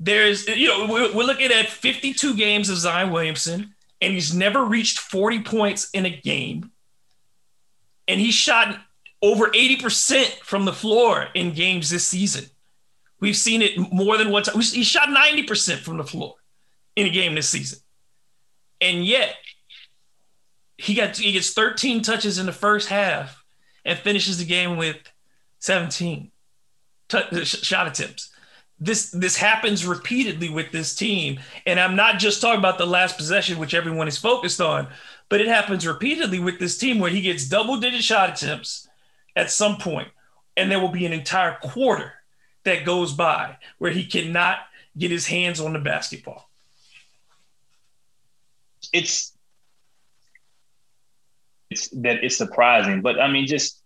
[0.00, 4.64] there's you know we're, we're looking at 52 games of Zion Williamson and he's never
[4.64, 6.70] reached 40 points in a game
[8.08, 8.78] and he shot
[9.22, 12.44] over 80% from the floor in games this season
[13.20, 16.34] we've seen it more than one time he shot 90% from the floor
[16.96, 17.78] in a game this season
[18.80, 19.34] and yet
[20.76, 23.44] he got he gets 13 touches in the first half
[23.84, 24.96] and finishes the game with
[25.60, 26.30] 17
[27.08, 28.34] t- uh, shot attempts
[28.80, 33.16] this this happens repeatedly with this team, and I'm not just talking about the last
[33.16, 34.88] possession, which everyone is focused on,
[35.28, 38.88] but it happens repeatedly with this team where he gets double digit shot attempts
[39.36, 40.08] at some point,
[40.56, 42.12] and there will be an entire quarter
[42.64, 44.58] that goes by where he cannot
[44.98, 46.50] get his hands on the basketball.
[48.92, 49.32] It's
[51.70, 53.82] it's that it's surprising, but I mean, just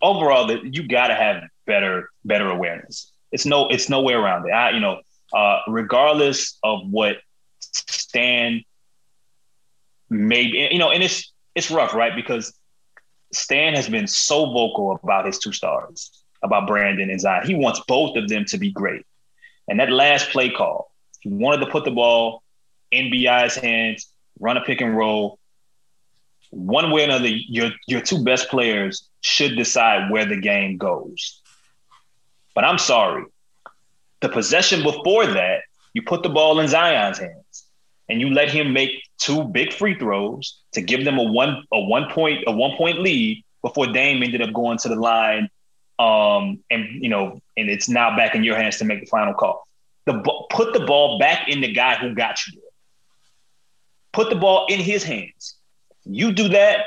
[0.00, 3.12] overall, that you got to have better better awareness.
[3.32, 4.52] It's no, it's no way around it.
[4.52, 5.00] I, you know,
[5.32, 7.16] uh, regardless of what
[7.60, 8.64] Stan
[10.08, 12.14] maybe, you know, and it's it's rough, right?
[12.14, 12.52] Because
[13.32, 16.10] Stan has been so vocal about his two stars,
[16.42, 17.46] about Brandon and Zion.
[17.46, 19.04] He wants both of them to be great.
[19.68, 22.42] And that last play call, he wanted to put the ball
[22.90, 25.38] in BI's hands, run a pick and roll.
[26.50, 31.40] One way or another, your your two best players should decide where the game goes.
[32.54, 33.24] But I'm sorry.
[34.20, 35.62] The possession before that,
[35.94, 37.64] you put the ball in Zion's hands
[38.08, 41.80] and you let him make two big free throws to give them a one a
[41.80, 45.48] one point a one point lead before Dame ended up going to the line.
[45.98, 49.34] Um, and you know, and it's now back in your hands to make the final
[49.34, 49.66] call.
[50.06, 50.14] The
[50.50, 52.59] put the ball back in the guy who got you.
[54.12, 55.56] Put the ball in his hands.
[56.04, 56.86] You do that.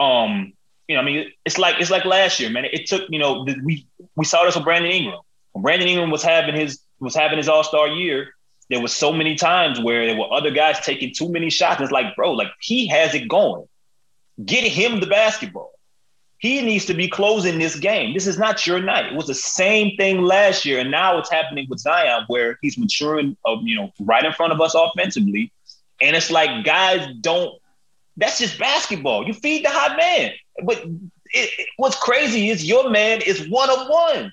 [0.00, 0.52] Um,
[0.88, 2.64] you know, I mean, it's like it's like last year, man.
[2.64, 5.20] It took you know we we saw this with Brandon Ingram.
[5.52, 8.34] When Brandon Ingram was having his was having his All Star year,
[8.70, 11.80] there was so many times where there were other guys taking too many shots.
[11.80, 13.66] It's like, bro, like he has it going.
[14.44, 15.72] Get him the basketball.
[16.38, 18.12] He needs to be closing this game.
[18.12, 19.06] This is not your night.
[19.06, 22.76] It was the same thing last year, and now it's happening with Zion, where he's
[22.76, 25.50] maturing, uh, you know, right in front of us offensively,
[26.00, 27.50] and it's like guys don't.
[28.16, 29.26] That's just basketball.
[29.26, 30.32] You feed the hot man,
[30.64, 34.32] but it, it- what's crazy is your man is one of one.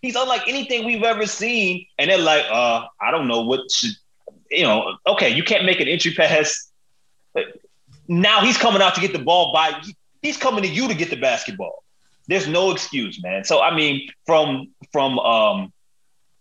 [0.00, 3.90] He's unlike anything we've ever seen, and they're like, uh, I don't know what should,
[4.50, 4.96] you know.
[5.06, 6.70] Okay, you can't make an entry pass.
[7.34, 7.44] But
[8.08, 9.72] now he's coming out to get the ball by.
[10.22, 11.82] He's coming to you to get the basketball.
[12.28, 13.44] There's no excuse, man.
[13.44, 15.72] So I mean, from from um,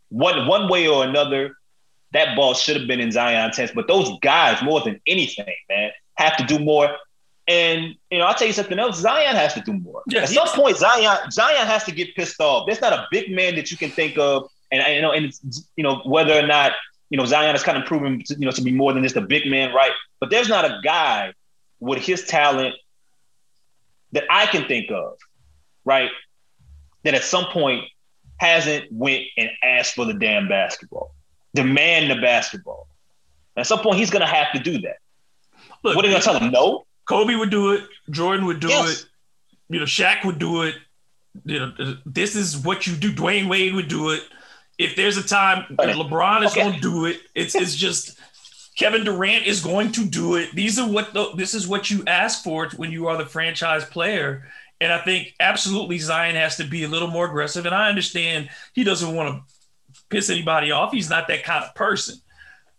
[0.09, 1.55] one one way or another,
[2.13, 3.71] that ball should have been in Zion's hands.
[3.73, 6.95] But those guys, more than anything, man, have to do more.
[7.47, 8.99] And you know, I'll tell you something else.
[8.99, 10.03] Zion has to do more.
[10.07, 12.65] Yeah, At some point, Zion Zion has to get pissed off.
[12.67, 15.31] There's not a big man that you can think of, and you know, and
[15.77, 16.73] you know whether or not
[17.09, 19.15] you know Zion is kind of proven to, you know to be more than just
[19.15, 19.91] a big man, right?
[20.19, 21.33] But there's not a guy
[21.79, 22.75] with his talent
[24.11, 25.17] that I can think of,
[25.85, 26.09] right?
[27.03, 27.85] That at some point
[28.37, 31.13] hasn't went and asked for the damn basketball,
[31.57, 32.87] demand the basketball.
[33.57, 34.97] At some point, he's gonna have to do that.
[35.83, 36.51] Look, What are you gonna tell him?
[36.51, 36.85] No.
[37.05, 37.83] Kobe would do it.
[38.09, 39.01] Jordan would do Yes.
[39.01, 39.05] it.
[39.69, 40.75] You know, Shaq would do it.
[41.45, 43.11] You know, this is what you do.
[43.13, 44.23] Dwyane Wade would do it.
[44.77, 45.93] If there's a time Okay.
[45.93, 46.61] LeBron is Okay.
[46.61, 48.17] going to do it, it's it's just
[48.77, 50.53] Kevin Durant is going to do it.
[50.53, 53.85] These are what the, this is what you ask for when you are the franchise
[53.85, 54.47] player.
[54.79, 57.65] And I think absolutely Zion has to be a little more aggressive.
[57.65, 59.53] And I understand he doesn't want to
[60.09, 60.91] piss anybody off.
[60.91, 62.17] He's not that kind of person.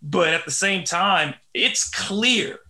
[0.00, 2.60] But at the same time, it's clear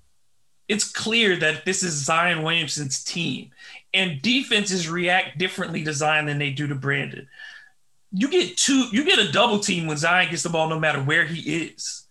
[0.69, 3.51] it's clear that this is Zion Williamson's team,
[3.95, 7.27] and defenses react differently to Zion than they do to Brandon.
[8.13, 11.03] You get two, you get a double team when Zion gets the ball, no matter
[11.03, 12.07] where he is.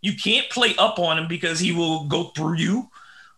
[0.00, 2.90] You can't play up on him because he will go through you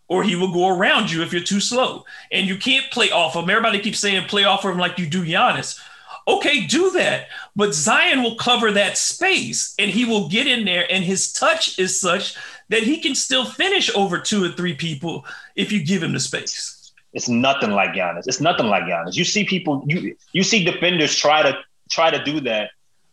[0.09, 2.05] or he will go around you if you're too slow.
[2.33, 3.51] And you can't play off him.
[3.51, 5.81] Everybody keeps saying play off of him like you do Giannis.
[6.27, 7.29] Okay, do that.
[7.55, 11.79] But Zion will cover that space and he will get in there, and his touch
[11.79, 12.37] is such
[12.71, 16.21] that he can still finish over two or three people if you give him the
[16.21, 16.93] space.
[17.13, 18.27] It's nothing like Giannis.
[18.27, 19.15] It's nothing like Giannis.
[19.15, 21.57] You see people, you you see defenders try to
[21.91, 22.71] try to do that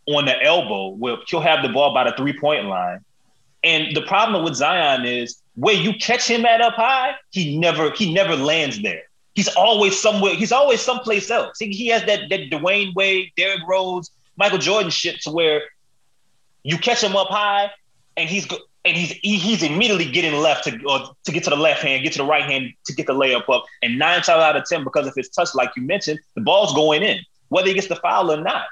[0.08, 3.04] on the elbow where he'll have the ball by the three point line.
[3.64, 7.92] And the problem with Zion is where you catch him at up high, he never
[7.92, 9.04] he never lands there.
[9.34, 10.36] He's always somewhere.
[10.36, 11.58] He's always someplace else.
[11.60, 15.62] He, he has that that Dwyane Wade, Derrick Rose, Michael Jordan shit to where
[16.64, 17.72] you catch him up high
[18.18, 18.48] and he's
[18.84, 22.04] and he's he, he's immediately getting left to or to get to the left hand,
[22.04, 23.64] get to the right hand to get the layup up.
[23.82, 26.74] And nine times out of ten, because of his touch, like you mentioned, the ball's
[26.74, 28.66] going in, whether he gets the foul or not.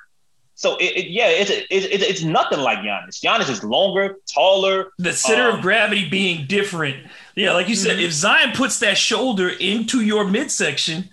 [0.55, 3.21] So it, it- yeah, it's, it's it's it's nothing like Giannis.
[3.23, 4.91] Giannis is longer, taller.
[4.97, 6.97] The center Um, of gravity being different.
[7.39, 11.09] Yeah, like you said, if Zion puts that shoulder into your midsection,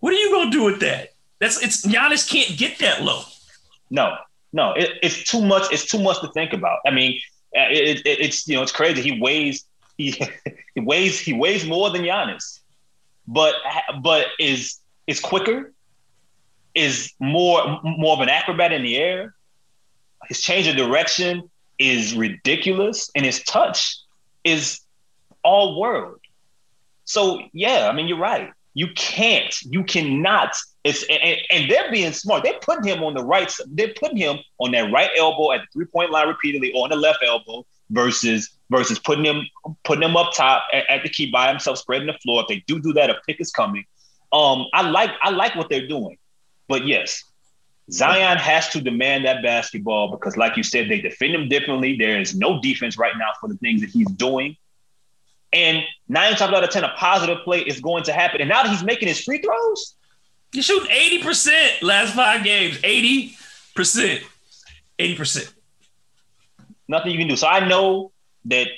[0.00, 1.14] what are you gonna do with that?
[1.38, 3.22] That's it's Giannis can't get that low.
[3.88, 4.16] No,
[4.52, 5.72] no, it, it's too much.
[5.72, 6.80] It's too much to think about.
[6.84, 7.20] I mean,
[7.56, 9.02] uh, it, it, it's you know it's crazy.
[9.02, 10.10] He weighs he,
[10.74, 12.58] he weighs he weighs more than Giannis,
[13.28, 13.54] but
[14.02, 15.72] but is is quicker,
[16.74, 19.36] is more more of an acrobat in the air,
[20.26, 24.00] his change of direction is ridiculous, and his touch
[24.42, 24.80] is
[25.48, 26.20] all world.
[27.04, 28.50] So yeah, I mean you're right.
[28.74, 30.54] You can't, you cannot.
[30.84, 32.44] It's and, and they're being smart.
[32.44, 33.52] They're putting him on the right.
[33.76, 36.90] They're putting him on that right elbow at the three point line repeatedly, or on
[36.90, 39.42] the left elbow versus versus putting him
[39.84, 42.42] putting him up top at, at the key by himself, spreading the floor.
[42.42, 43.84] If they do do that, a pick is coming.
[44.32, 46.18] Um, I like I like what they're doing,
[46.68, 47.24] but yes,
[47.90, 51.96] Zion has to demand that basketball because, like you said, they defend him differently.
[51.96, 54.56] There is no defense right now for the things that he's doing.
[55.52, 58.40] And nine times out of ten, a positive play is going to happen.
[58.40, 59.94] And now that he's making his free throws,
[60.52, 62.78] You shoot 80% last five games.
[62.78, 64.24] 80%.
[64.98, 65.52] 80%.
[66.88, 67.36] nothing you can do.
[67.36, 68.12] So I know
[68.46, 68.68] that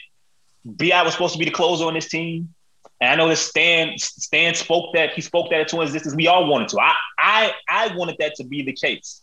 [0.64, 2.52] Bi was supposed to be the closer on this team,
[3.00, 6.14] and I know that Stan Stan spoke that he spoke that to his existence.
[6.14, 6.80] We all wanted to.
[6.80, 9.22] I I I wanted that to be the case,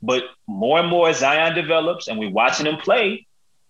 [0.00, 3.26] but more and more as Zion develops and we're watching him play,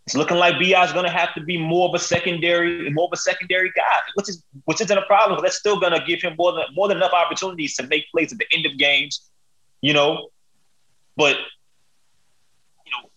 [0.09, 3.05] it's looking like Bi is going to have to be more of a secondary, more
[3.05, 5.37] of a secondary guy, which is which isn't a problem.
[5.37, 8.11] But that's still going to give him more than more than enough opportunities to make
[8.11, 9.29] plays at the end of games,
[9.83, 10.31] you know.
[11.15, 11.37] But
[12.87, 13.11] you know,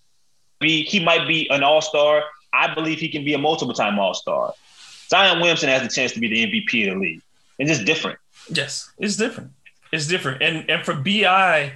[0.59, 2.23] be he might be an all star.
[2.51, 4.53] I believe he can be a multiple time all star.
[5.07, 7.21] Zion Williamson has the chance to be the MVP of the league.
[7.57, 8.19] and It's just different.
[8.49, 9.51] Yes, it's different.
[9.93, 10.43] It's different.
[10.43, 11.71] And and for BI,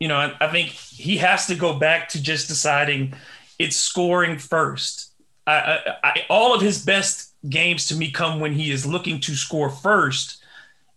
[0.00, 3.12] you know, I, I think he has to go back to just deciding
[3.58, 5.12] it's scoring first.
[5.46, 9.20] I, I, I, all of his best games to me come when he is looking
[9.20, 10.42] to score first,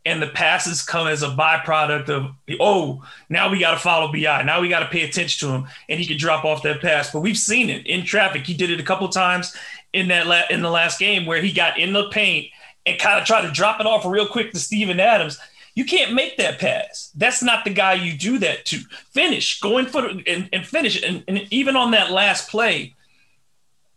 [0.06, 4.42] and the passes come as a byproduct of oh now we got to follow Bi
[4.44, 7.12] now we got to pay attention to him and he can drop off that pass.
[7.12, 8.46] But we've seen it in traffic.
[8.46, 9.56] He did it a couple times
[9.94, 12.48] in that la- in the last game where he got in the paint
[12.86, 15.38] and kind of tried to drop it off real quick to Steven Adams.
[15.76, 17.12] You can't make that pass.
[17.16, 18.80] That's not the guy you do that to.
[19.14, 21.02] Finish, go in for and, and finish.
[21.02, 22.96] And, and even on that last play,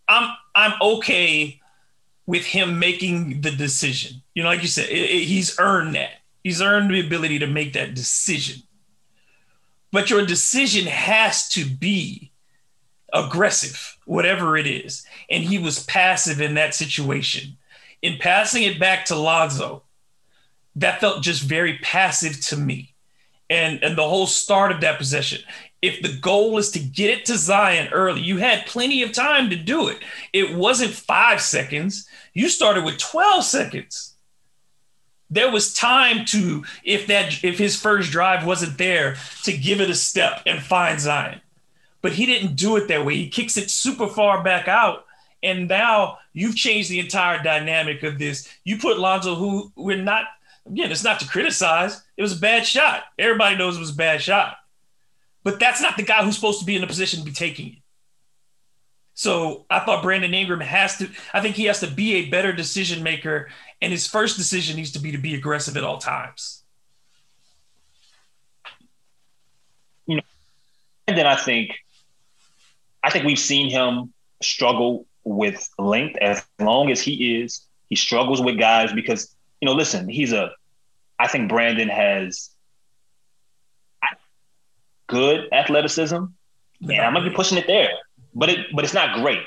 [0.08, 1.60] I'm I'm okay
[2.26, 4.22] with him making the decision.
[4.34, 6.20] You know, like you said, it- it- he's earned that.
[6.44, 8.62] He's earned the ability to make that decision.
[9.90, 12.30] But your decision has to be
[13.12, 15.04] aggressive, whatever it is.
[15.30, 17.58] And he was passive in that situation.
[18.00, 19.82] In passing it back to Lonzo,
[20.76, 22.94] that felt just very passive to me.
[23.50, 25.42] And and the whole start of that possession.
[25.82, 29.50] If the goal is to get it to Zion early, you had plenty of time
[29.50, 29.98] to do it.
[30.32, 32.08] It wasn't five seconds.
[32.32, 34.14] You started with 12 seconds.
[35.28, 39.90] There was time to, if that if his first drive wasn't there, to give it
[39.90, 41.40] a step and find Zion.
[42.02, 43.16] But he didn't do it that way.
[43.16, 45.06] He kicks it super far back out.
[45.42, 48.48] And now you've changed the entire dynamic of this.
[48.64, 50.26] You put Lonzo, who we're not,
[50.66, 52.02] again, it's not to criticize.
[52.16, 53.04] It was a bad shot.
[53.18, 54.56] Everybody knows it was a bad shot.
[55.44, 57.68] But that's not the guy who's supposed to be in a position to be taking
[57.68, 57.78] it.
[59.14, 62.52] So I thought Brandon Ingram has to, I think he has to be a better
[62.52, 63.50] decision maker.
[63.80, 66.62] And his first decision needs to be to be aggressive at all times.
[70.06, 70.22] You know,
[71.08, 71.72] and then I think,
[73.02, 77.66] I think we've seen him struggle with length as long as he is.
[77.88, 80.50] He struggles with guys because you know, listen, he's a.
[81.20, 82.50] I think Brandon has
[85.06, 87.90] good athleticism, and I'm gonna be pushing it there,
[88.34, 89.42] but it but it's not great,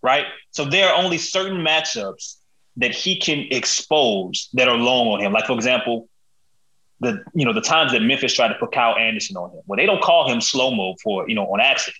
[0.00, 0.24] right?
[0.52, 2.36] So there are only certain matchups
[2.78, 5.34] that he can expose that are long on him.
[5.34, 6.08] Like for example,
[7.00, 9.60] the you know the times that Memphis tried to put Kyle Anderson on him.
[9.66, 11.98] Well, they don't call him slow mo for you know on accident.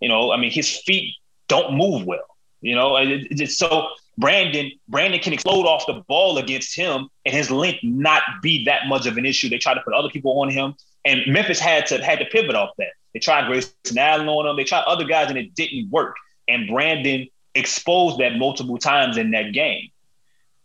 [0.00, 1.14] You know, I mean his feet
[1.46, 2.24] don't move well.
[2.60, 7.34] You know, it, it's so Brandon Brandon can explode off the ball against him, and
[7.34, 9.48] his length not be that much of an issue.
[9.48, 12.54] They try to put other people on him, and Memphis had to had to pivot
[12.54, 12.92] off that.
[13.14, 14.56] They tried Grayson Allen on him.
[14.56, 16.16] They tried other guys, and it didn't work.
[16.48, 19.88] And Brandon exposed that multiple times in that game.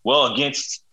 [0.04, 0.84] Well, against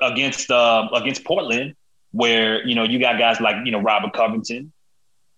[0.00, 1.74] against uh, against Portland,
[2.12, 4.72] where you know you got guys like you know Robert Covington,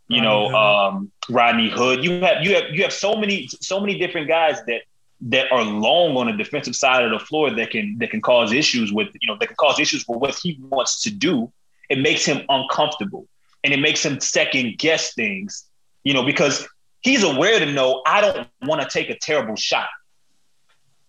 [0.08, 2.04] you know Rodney um, Rodney Hood.
[2.04, 4.82] You have you have you have so many so many different guys that
[5.22, 8.52] that are long on the defensive side of the floor that can that can cause
[8.52, 11.50] issues with you know that can cause issues with what he wants to do.
[11.88, 13.28] It makes him uncomfortable
[13.62, 15.68] and it makes him second guess things,
[16.04, 16.66] you know, because
[17.00, 19.88] he's aware to know I don't want to take a terrible shot.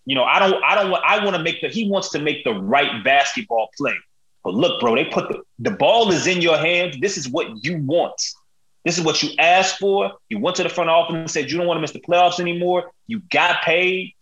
[0.06, 2.20] You know, I don't I don't want I want to make the he wants to
[2.20, 3.96] make the right basketball play.
[4.44, 6.98] But look, bro, they put the, the ball is in your hands.
[7.00, 8.22] This is what you want.
[8.84, 10.14] This is what you asked for.
[10.30, 12.40] You went to the front office and said you don't want to miss the playoffs
[12.40, 12.92] anymore.
[13.08, 14.14] You got paid.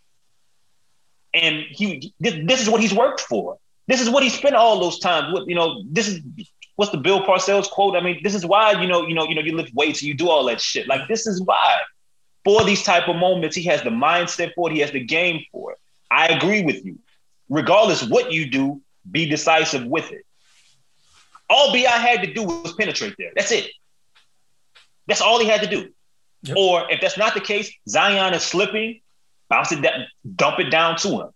[1.34, 3.58] And he this, is what he's worked for.
[3.88, 5.48] This is what he spent all those times with.
[5.48, 6.20] You know, this is
[6.76, 7.96] what's the Bill Parcells quote?
[7.96, 10.14] I mean, this is why you know, you know, you know, you lift weights, you
[10.14, 10.86] do all that shit.
[10.86, 11.78] Like this is why.
[12.44, 14.74] For these type of moments, he has the mindset for it.
[14.74, 15.78] He has the game for it.
[16.10, 16.98] I agree with you.
[17.48, 20.26] Regardless what you do, be decisive with it.
[21.48, 23.30] All Bi had to do was penetrate there.
[23.34, 23.70] That's it.
[25.06, 25.90] That's all he had to do.
[26.44, 26.56] Yep.
[26.56, 29.00] Or if that's not the case, Zion is slipping,
[29.48, 31.28] bounce it down, dump it down to him.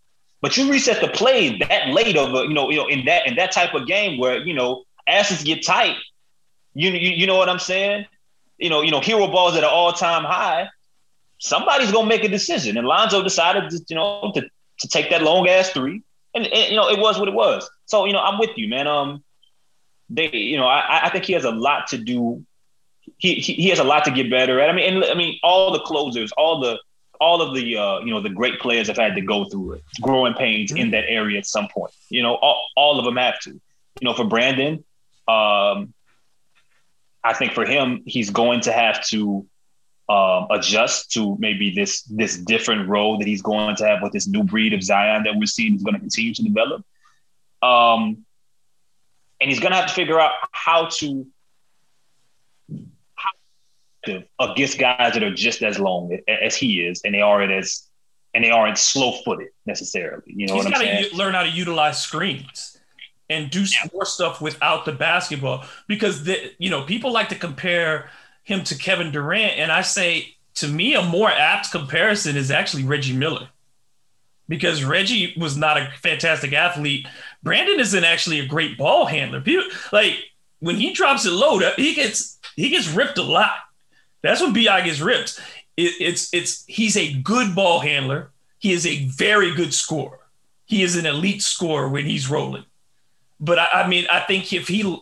[0.43, 3.27] But you reset the play that late of a, you know, you know, in that
[3.27, 5.97] in that type of game where you know asses get tight.
[6.75, 8.07] You you, you know what I'm saying?
[8.59, 10.69] You know, you know, hero balls at an all time high.
[11.39, 14.43] Somebody's gonna make a decision, and Lonzo decided, to, you know, to,
[14.81, 16.03] to take that long ass three,
[16.35, 17.69] and, and you know, it was what it was.
[17.87, 18.87] So you know, I'm with you, man.
[18.87, 19.23] Um,
[20.09, 22.45] they, you know, I, I think he has a lot to do.
[23.19, 24.69] He, he has a lot to get better at.
[24.69, 26.79] I mean, and I mean, all the closers, all the
[27.21, 29.83] all of the uh, you know the great players have had to go through it,
[30.01, 31.93] growing pains in that area at some point.
[32.11, 33.51] You know, all, all of them have to.
[33.51, 34.85] You know, for Brandon,
[35.27, 35.95] um,
[37.25, 39.47] I think for him, he's going to have to
[40.09, 44.29] um, adjust to maybe this this different role that he's going to have with this
[44.29, 46.85] new breed of Zion that we're seeing is going to continue to develop.
[47.63, 48.25] Um,
[49.41, 51.27] and he's going to have to figure out how to
[54.07, 57.89] to against guys that are just as long as he is, and they aren't as
[58.35, 60.23] and they aren't slow footed necessarily.
[60.27, 62.79] You know He's what I'm got to learn how to utilize screens
[63.29, 68.11] and do more stuff without the basketball because the you know people like to compare
[68.43, 72.85] him to Kevin Durant, and I say to me a more apt comparison is actually
[72.85, 73.49] Reggie Miller
[74.49, 77.07] because Reggie was not a fantastic athlete.
[77.43, 79.41] Brandon isn't actually a great ball handler.
[79.41, 80.15] People like
[80.61, 83.55] when he drops it low, he gets he gets ripped a lot.
[84.27, 85.41] That's when Bi gets ripped.
[85.77, 88.31] It, it's it's he's a good ball handler.
[88.59, 90.19] He is a very good scorer.
[90.65, 92.65] He is an elite scorer when he's rolling.
[93.39, 94.99] But I, I mean, I think if he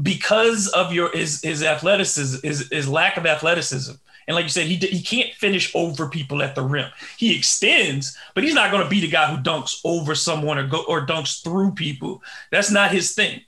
[0.00, 3.94] because of your his his athleticism, his, his lack of athleticism,
[4.26, 6.90] and like you said, he he can't finish over people at the rim.
[7.16, 10.66] He extends, but he's not going to be the guy who dunks over someone or
[10.66, 12.22] go or dunks through people.
[12.50, 13.40] That's not his thing.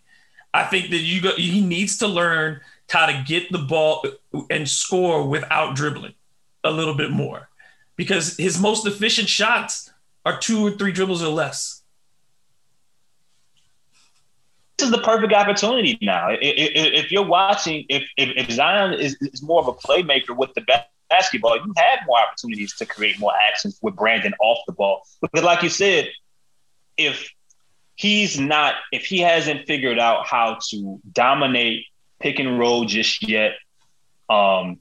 [0.55, 2.61] I think that you go, he needs to learn
[2.91, 4.05] how to get the ball
[4.51, 6.15] and score without dribbling
[6.65, 7.49] a little bit more,
[7.97, 9.93] because his most efficient shots
[10.25, 11.81] are two or three dribbles or less.
[14.81, 16.29] this is the perfect opportunity now.
[16.31, 21.57] If you're watching, if if, Zion is, more of a playmaker with the ba- basketball,
[21.57, 25.03] you have more opportunities to create more actions with Brandon off the ball.
[25.21, 26.09] Because, like you said,
[26.97, 27.31] if
[27.95, 31.85] he's not, if he hasn't figured out how to dominate
[32.21, 33.53] pick and roll just yet,
[34.29, 34.79] um,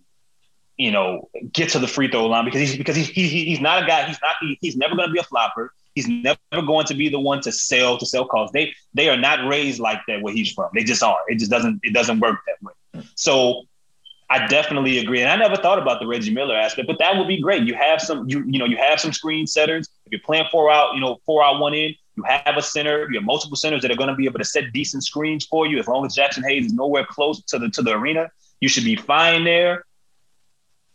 [0.77, 3.59] you know, get to the free throw line because he's because he's he, he- he's
[3.61, 4.05] not a guy.
[4.07, 4.35] He's not.
[4.41, 5.73] He, he's never going to be a flopper.
[5.95, 8.51] He's never going to be the one to sell to sell calls.
[8.51, 10.69] They they are not raised like that where he's from.
[10.73, 11.19] They just aren't.
[11.27, 13.03] It just doesn't it doesn't work that way.
[13.15, 13.63] So
[14.29, 15.21] I definitely agree.
[15.21, 17.63] And I never thought about the Reggie Miller aspect, but that would be great.
[17.63, 19.89] You have some you you know you have some screen setters.
[20.05, 21.95] If you're playing four out, you know four out one in.
[22.19, 23.07] You have a center.
[23.09, 25.65] You have multiple centers that are going to be able to set decent screens for
[25.65, 25.79] you.
[25.79, 28.83] As long as Jaxson Hayes is nowhere close to the to the arena, you should
[28.83, 29.85] be fine there.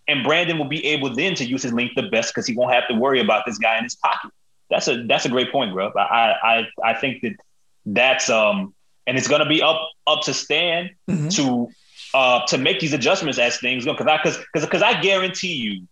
[0.06, 2.74] And Brandon will be able then to use his length the best because he won't
[2.74, 4.30] have to worry about this guy in his pocket.
[4.68, 5.90] That's a that's a great point, bro.
[5.96, 7.36] I I I think that
[7.86, 8.74] that's um
[9.06, 11.34] and it's gonna be up up to Stan Mhm.
[11.36, 11.68] to
[12.12, 15.88] uh to make these adjustments as things go because I because because I guarantee you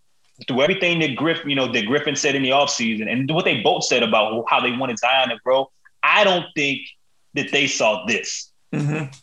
[0.48, 3.60] through everything that Griff you know that Griffin said in the offseason and what they
[3.60, 5.70] both said about how they wanted Zion to grow,
[6.02, 6.80] I don't think
[7.34, 9.14] that they saw this Mhm.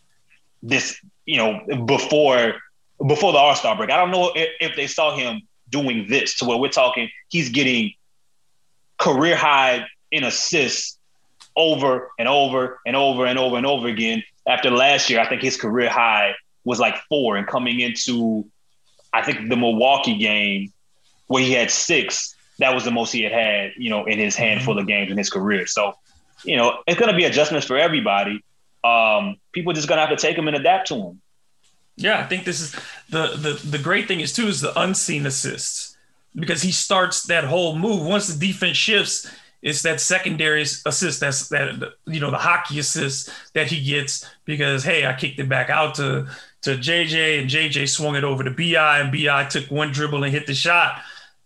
[0.63, 2.55] this you know before
[3.05, 3.91] before the All Star break.
[3.91, 7.49] I don't know if, if they saw him doing this to where we're talking he's
[7.49, 7.93] getting
[8.97, 10.97] career high in assists
[11.55, 14.23] over and over and over and over and over again.
[14.47, 16.33] After last year, I think his career high
[16.63, 18.45] was like four, and coming into
[19.13, 20.71] I think the Milwaukee game
[21.29, 24.35] where he had six, that was the most he had had, you know, in his
[24.35, 25.65] handful of games in his career.
[25.65, 25.93] So,
[26.43, 28.43] you know, it's going to be adjustments for everybody.
[28.83, 31.21] Um, people just going to have to take them and adapt to them.
[31.95, 32.71] Yeah, I think this is
[33.09, 35.97] the the the great thing is too is the unseen assists
[36.33, 39.29] because he starts that whole move once the defense shifts.
[39.61, 44.85] It's that secondary assist that's that you know the hockey assist that he gets because
[44.85, 46.27] hey I kicked it back out to
[46.61, 50.33] to JJ and JJ swung it over to Bi and Bi took one dribble and
[50.33, 51.01] hit the shot.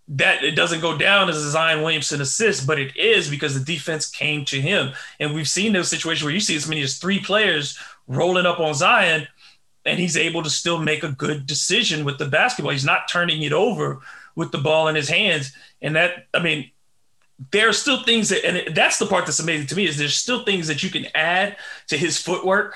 [0.09, 3.73] That it doesn't go down as a Zion Williamson assist, but it is because the
[3.73, 4.91] defense came to him.
[5.19, 8.59] And we've seen those situations where you see as many as three players rolling up
[8.59, 9.27] on Zion
[9.85, 12.71] and he's able to still make a good decision with the basketball.
[12.71, 14.01] He's not turning it over
[14.35, 15.53] with the ball in his hands.
[15.81, 16.71] And that, I mean,
[17.51, 20.15] there are still things that, and that's the part that's amazing to me is there's
[20.15, 22.75] still things that you can add to his footwork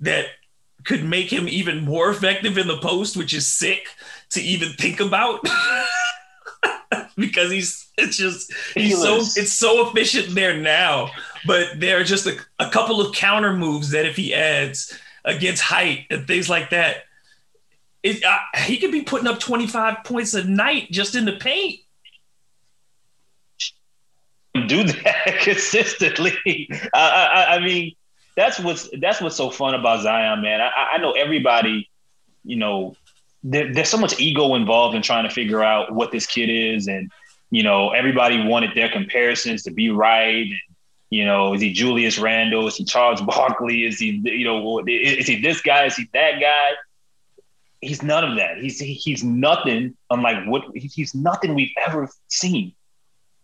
[0.00, 0.26] that
[0.84, 3.88] could make him even more effective in the post, which is sick
[4.30, 5.40] to even think about.
[7.16, 11.10] because he's it's just he's so it's so efficient there now.
[11.46, 15.62] But there are just a, a couple of counter moves that if he adds against
[15.62, 17.04] height and things like that,
[18.02, 21.80] it, uh, he could be putting up 25 points a night just in the paint.
[24.66, 26.68] do that consistently.
[26.94, 27.94] I, I, I mean,
[28.40, 30.60] that's what's that's what's so fun about Zion, man.
[30.60, 31.88] I, I know everybody,
[32.44, 32.96] you know,
[33.42, 36.88] there, there's so much ego involved in trying to figure out what this kid is,
[36.88, 37.10] and
[37.50, 40.46] you know, everybody wanted their comparisons to be right.
[40.46, 40.54] And,
[41.10, 42.66] you know, is he Julius Randle?
[42.68, 43.84] Is he Charles Barkley?
[43.84, 45.86] Is he, you know, is, he this guy?
[45.86, 46.68] Is he that guy?
[47.80, 48.58] He's none of that.
[48.58, 52.72] He's he's nothing unlike what he's nothing we've ever seen.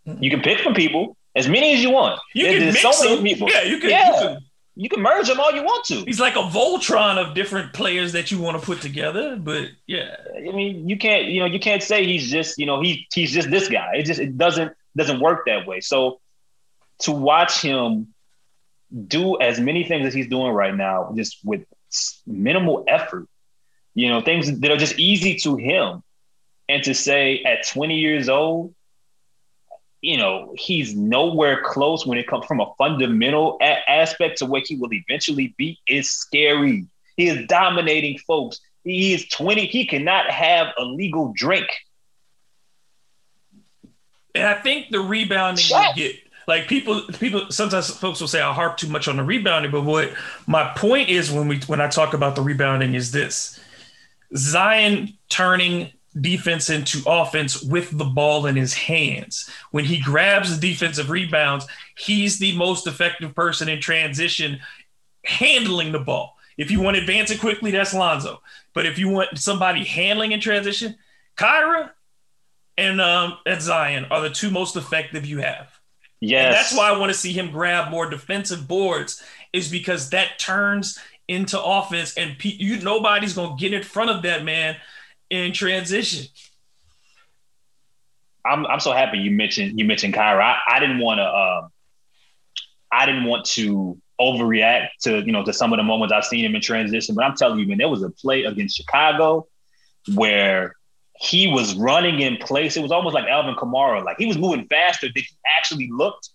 [0.05, 2.21] You can pick from people as many as you want.
[2.35, 3.25] You There- can mix so many them.
[3.25, 3.49] people.
[3.51, 4.07] Yeah, you can, Yeah.
[4.13, 4.39] you can.
[4.79, 6.05] You can merge them all you want to.
[6.05, 9.37] He's like a Voltron of different players that you want to put together.
[9.37, 12.83] But yeah, I mean, you can't, you know, you can't say he's just, you know,
[12.83, 13.97] he he's just this guy.
[13.97, 15.81] It just it doesn't doesn't work that way.
[15.81, 16.21] So
[17.01, 18.15] to watch him
[19.09, 21.65] do as many things as he's doing right now, just with
[22.27, 23.27] minimal effort,
[23.95, 26.03] you know, things that are just easy to him,
[26.69, 28.75] and to say at 20 years old,
[30.07, 34.63] you know, he's nowhere close when it comes from a fundamental a- aspect to what
[34.65, 36.87] he will eventually be is scary.
[37.17, 38.61] He is dominating folks.
[38.85, 39.67] He is 20.
[39.67, 41.67] He cannot have a legal drink.
[44.37, 45.97] and I think the rebounding Shut.
[45.97, 46.15] get
[46.47, 47.03] like people.
[47.19, 50.13] People sometimes folks will say I harp too much on the rebounding, but what
[50.47, 53.59] my point is when we when I talk about the rebounding is this:
[54.37, 55.91] Zion turning
[56.21, 59.51] defense into offense with the ball in his hands.
[59.71, 64.61] When he grabs the defensive rebounds, he's the most effective person in transition
[65.25, 66.37] handling the ball.
[66.57, 68.41] If you want to advance it quickly, that's Lonzo.
[68.73, 70.97] But if you want somebody handling in transition,
[71.37, 71.91] Kira
[72.79, 75.69] and um and Zion are the two most effective you have.
[76.21, 76.45] Yes.
[76.47, 80.39] And that's why I want to see him grab more defensive boards, is because that
[80.39, 80.99] turns
[81.29, 84.77] into offense, and pe- you nobody's gonna get in front of that man
[85.31, 86.27] in transition.
[88.45, 90.41] I'm I'm so happy you mentioned you mentioned Kira.
[90.41, 91.71] I, I didn't want to um
[92.93, 96.45] I didn't want to overreact to you know to some of the moments I've seen
[96.45, 99.47] him in transition, but I'm telling you, man, there was a play against Chicago
[100.15, 100.75] where
[101.19, 102.77] he was running in place.
[102.77, 106.31] It was almost like Alvin Kamara, like he was moving faster than he actually looked.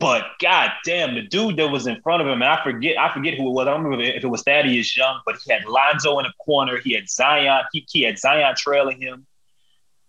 [0.00, 3.12] But god damn, the dude that was in front of him, and I forget, I
[3.12, 3.66] forget who it was.
[3.66, 6.78] I don't remember if it was Thaddeus Young, but he had Lonzo in the corner.
[6.78, 7.64] He had Zion.
[7.72, 9.26] He, he had Zion trailing him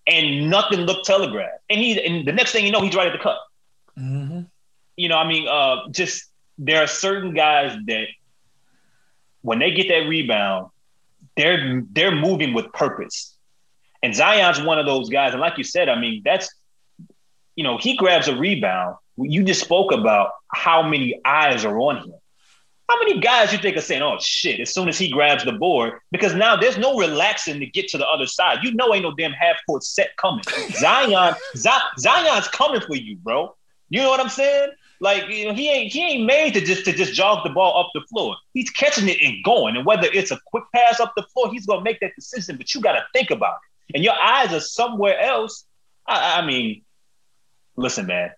[0.09, 1.61] and nothing looked telegraphed.
[1.69, 3.37] And he and the next thing you know, he's right at the cut.
[3.97, 4.41] Mm-hmm.
[4.97, 6.25] You know, I mean, uh, just
[6.57, 8.07] there are certain guys that
[9.41, 10.71] when they get that rebound,
[11.37, 13.35] they're they're moving with purpose.
[14.01, 15.33] And Zion's one of those guys.
[15.33, 16.53] And like you said, I mean, that's
[17.55, 18.95] you know, he grabs a rebound.
[19.21, 22.13] You just spoke about how many eyes are on him.
[22.89, 25.51] How many guys you think are saying, "Oh shit!" As soon as he grabs the
[25.51, 28.63] board, because now there's no relaxing to get to the other side.
[28.63, 30.43] You know, ain't no damn half court set coming.
[30.71, 33.55] Zion, Zion's coming for you, bro.
[33.89, 34.71] You know what I'm saying?
[35.01, 37.79] Like you know, he ain't he ain't made to just to just jog the ball
[37.79, 38.35] up the floor.
[38.53, 39.77] He's catching it and going.
[39.77, 42.57] And whether it's a quick pass up the floor, he's gonna make that decision.
[42.57, 43.57] But you got to think about
[43.89, 43.95] it.
[43.95, 45.65] And your eyes are somewhere else.
[46.05, 46.81] I, I mean,
[47.77, 48.31] listen, man.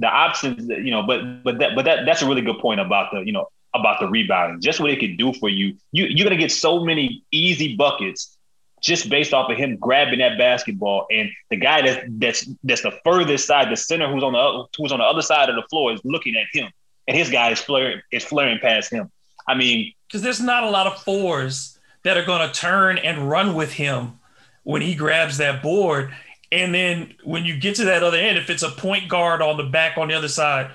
[0.00, 3.12] The options, you know, but but that but that that's a really good point about
[3.12, 4.60] the you know about the rebounding.
[4.60, 5.76] Just what it could do for you.
[5.92, 8.36] You you're gonna get so many easy buckets
[8.80, 12.98] just based off of him grabbing that basketball and the guy that's that's that's the
[13.04, 15.92] furthest side, the center who's on the who's on the other side of the floor
[15.92, 16.70] is looking at him,
[17.06, 19.10] and his guy is flaring is flaring past him.
[19.46, 23.28] I mean, Because there's not a lot of fours that are going to turn and
[23.28, 24.18] run with him
[24.62, 26.14] when he grabs that board.
[26.52, 29.56] And then when you get to that other end, if it's a point guard on
[29.56, 30.70] the back on the other side,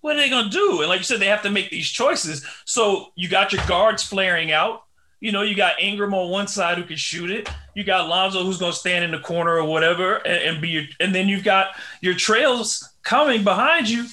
[0.00, 0.80] what are they going to do?
[0.80, 2.46] And like you said, they have to make these choices.
[2.64, 4.84] So you got your guards flaring out.
[5.18, 7.48] You know, you got Ingram on one side who can shoot it.
[7.74, 10.68] You got Lonzo who's going to stand in the corner or whatever and, and be
[10.68, 11.68] your, and then you've got
[12.00, 14.06] your trails coming behind you.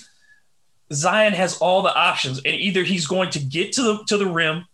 [0.91, 4.28] Zion has all the options, and either he's going to get to the to the
[4.28, 4.66] rim,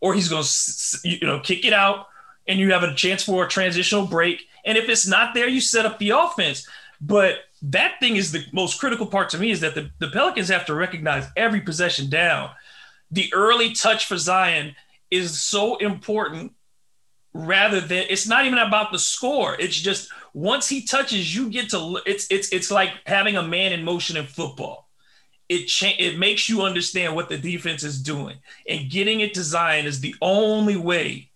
[0.00, 2.06] or he's going to you know kick it out,
[2.46, 4.47] and you have a chance for a transitional break.
[4.68, 6.68] And if it's not there, you set up the offense.
[7.00, 10.50] But that thing is the most critical part to me is that the, the Pelicans
[10.50, 12.50] have to recognize every possession down.
[13.10, 14.76] The early touch for Zion
[15.10, 16.52] is so important
[17.32, 19.56] rather than it's not even about the score.
[19.58, 23.72] It's just once he touches, you get to it's it's it's like having a man
[23.72, 24.88] in motion in football.
[25.48, 28.36] it cha- it makes you understand what the defense is doing,
[28.68, 31.30] and getting it to Zion is the only way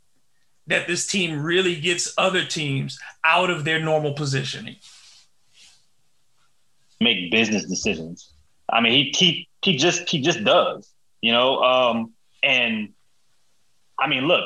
[0.66, 4.76] that this team really gets other teams out of their normal positioning.
[7.00, 8.32] make business decisions.
[8.70, 10.90] I mean, he he he just he just does,
[11.20, 11.62] you know.
[11.62, 12.90] Um, and
[13.98, 14.44] I mean, look,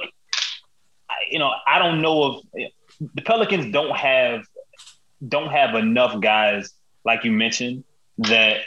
[1.09, 2.73] I, you know, I don't know if
[3.15, 4.45] the Pelicans don't have
[5.27, 6.73] don't have enough guys
[7.05, 7.85] like you mentioned
[8.19, 8.59] that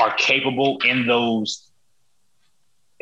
[0.00, 1.68] are capable in those.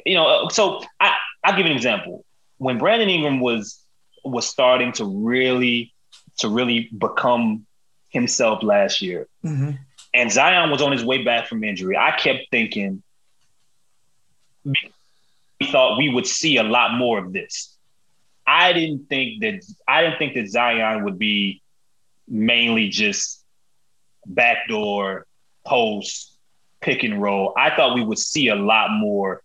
[0.07, 1.15] You know, so I
[1.45, 2.25] I'll give an example.
[2.63, 3.85] When Brandon Ingram was
[4.25, 5.93] was starting to really
[6.39, 7.67] to really become
[8.11, 9.73] himself last year, Mm-hmm.
[10.15, 13.03] and Zion was on his way back from injury, I kept thinking
[14.65, 17.77] we thought we would see a lot more of this.
[18.47, 21.63] I didn't think that I didn't think that Zion would be
[22.29, 23.45] mainly just
[24.27, 25.27] backdoor
[25.67, 26.37] post
[26.81, 27.55] pick and roll.
[27.57, 29.43] I thought we would see a lot more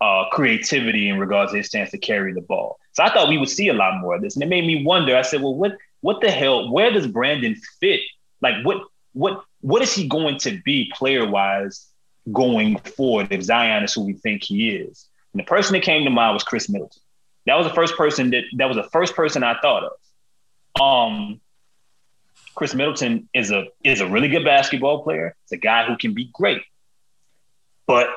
[0.00, 2.78] uh, creativity in regards to his chance to carry the ball.
[2.92, 4.84] So I thought we would see a lot more of this, and it made me
[4.84, 5.16] wonder.
[5.16, 6.70] I said, "Well, what what the hell?
[6.70, 8.00] Where does Brandon fit?
[8.40, 8.82] Like, what
[9.12, 11.86] what what is he going to be player wise
[12.32, 16.04] going forward if Zion is who we think he is?" And the person that came
[16.04, 17.02] to mind was Khris Middleton.
[17.46, 20.80] That was the first person that that was the first person I thought of.
[20.80, 21.40] Um,
[22.54, 25.34] Khris Middleton is a is a really good basketball player.
[25.44, 26.62] It's a guy who can be great,
[27.86, 28.08] but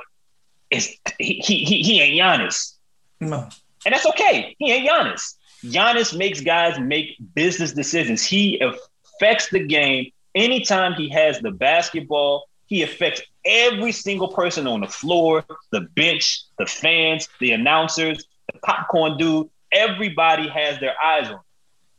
[0.71, 2.75] he he he, he ain't Giannis.
[3.19, 3.47] No.
[3.85, 4.55] And that's okay.
[4.57, 5.35] He ain't Giannis.
[5.63, 8.23] Giannis makes guys make business decisions.
[8.23, 12.47] He affects the game anytime he has the basketball.
[12.67, 18.59] He affects every single person on the floor, the bench, the fans, the announcers, the
[18.59, 19.49] popcorn dude.
[19.71, 21.33] Everybody has their eyes on.
[21.33, 21.39] him.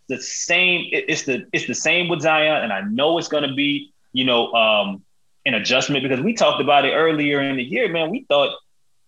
[0.09, 0.89] The same.
[0.93, 4.25] It's the it's the same with Zion, and I know it's going to be you
[4.25, 5.03] know um,
[5.45, 7.89] an adjustment because we talked about it earlier in the year.
[7.89, 8.55] Man, we thought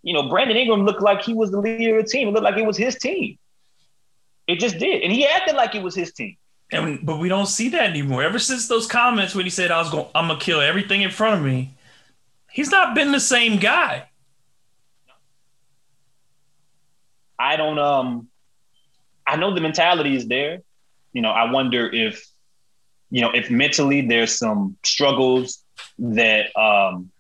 [0.04, 2.28] you know, Brandon Ingram looked like he was the leader of the team.
[2.28, 3.38] It looked like it was his team.
[4.46, 5.02] It just did.
[5.02, 6.36] And he acted like it was his team.
[6.70, 8.22] And but we don't see that anymore.
[8.22, 11.10] Ever since those comments when he said I was going, I'm gonna kill everything in
[11.10, 11.72] front of me.
[12.50, 14.08] He's not been the same guy.
[17.38, 18.28] I don't um
[19.26, 20.60] I know the mentality is there.
[21.14, 22.26] You know, I wonder if
[23.10, 25.63] you know, if mentally there's some struggles
[25.98, 27.10] that um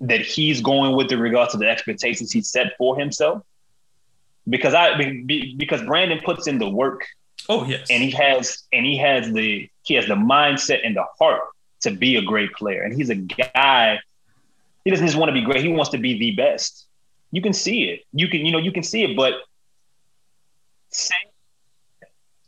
[0.00, 3.42] that he's going with in regards to the expectations he set for himself.
[4.48, 7.06] Because I be- be- because Brandon puts in the work
[7.48, 7.86] Oh yes.
[7.90, 11.42] and he has and he has the he has the mindset and the heart
[11.82, 12.82] to be a great player.
[12.82, 14.00] And he's a guy.
[14.84, 15.62] He doesn't just want to be great.
[15.62, 16.86] He wants to be the best.
[17.30, 18.02] You can see it.
[18.12, 19.34] You can you know you can see it, but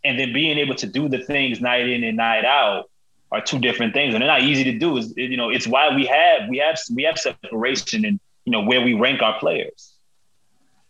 [0.04, 2.90] and then being able to do the things night in and night out
[3.34, 4.96] are two different things, and they're not easy to do.
[4.96, 8.62] Is you know it's why we have we have we have separation in you know
[8.62, 9.94] where we rank our players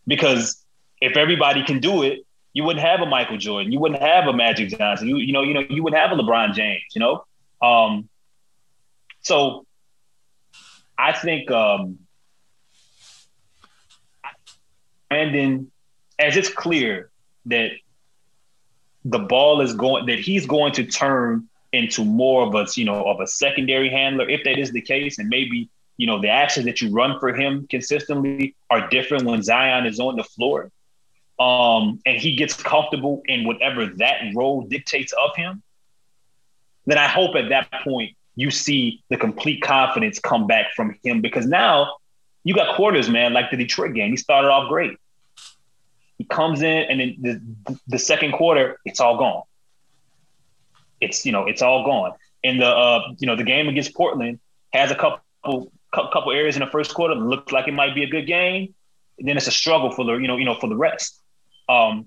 [0.06, 0.62] because
[1.00, 2.20] if everybody can do it,
[2.52, 5.42] you wouldn't have a Michael Jordan, you wouldn't have a Magic Johnson, you you know
[5.42, 7.24] you know you wouldn't have a LeBron James, you know.
[7.62, 8.08] Um,
[9.22, 9.64] so
[10.98, 11.98] I think um,
[15.08, 15.72] Brandon,
[16.18, 17.10] as it's clear
[17.46, 17.70] that
[19.04, 23.04] the ball is going that he's going to turn into more of a you know
[23.04, 26.66] of a secondary handler if that is the case, and maybe you know the actions
[26.66, 30.70] that you run for him consistently are different when Zion is on the floor
[31.38, 35.62] um, and he gets comfortable in whatever that role dictates of him,
[36.86, 41.20] then I hope at that point you see the complete confidence come back from him
[41.20, 41.96] because now
[42.44, 44.10] you got quarters, man, like the Detroit game.
[44.10, 44.96] He started off great.
[46.18, 49.42] He comes in and then the, the second quarter, it's all gone.
[51.04, 52.12] It's you know, it's all gone.
[52.42, 54.38] And the uh, you know, the game against Portland
[54.72, 58.08] has a couple couple areas in the first quarter looks like it might be a
[58.08, 58.74] good game.
[59.18, 61.20] And then it's a struggle for the you know you know for the rest.
[61.68, 62.06] Um,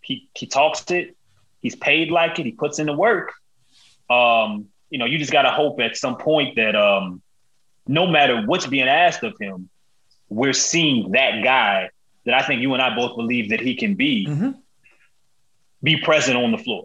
[0.00, 1.16] he he talks it.
[1.60, 2.46] He's paid like it.
[2.46, 3.32] He puts in the work.
[4.10, 7.22] Um, you know, you just gotta hope at some point that um,
[7.86, 9.68] no matter what's being asked of him,
[10.28, 11.90] we're seeing that guy
[12.24, 14.61] that I think you and I both believe that he can be Mhm.
[15.82, 16.84] Be present on the floor,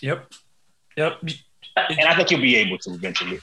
[0.00, 0.32] Yep.
[0.96, 1.20] Yep.
[1.76, 3.38] and I think you'll be able to eventually.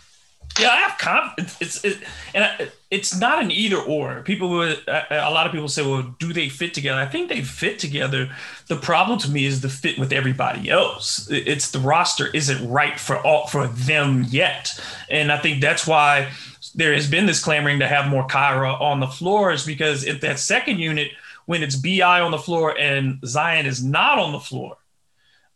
[0.59, 1.57] Yeah, I have confidence.
[1.59, 1.97] It's it,
[2.33, 4.21] and I, it's not an either or.
[4.21, 7.41] People would a, lot of people say, "Well, do they fit together?" I think they
[7.41, 8.29] fit together.
[8.67, 11.27] The problem to me is the fit with everybody else.
[11.29, 16.29] It's the roster isn't right for all for them yet, and I think that's why
[16.73, 20.39] there has been this clamoring to have more Kira on the floors because if that
[20.39, 21.11] second unit,
[21.45, 24.77] when it's Bi on the floor and Zion is not on the floor,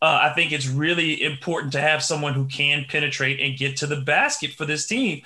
[0.01, 3.87] Uh, I think it's really important to have someone who can penetrate and get to
[3.87, 5.23] the basket for this team.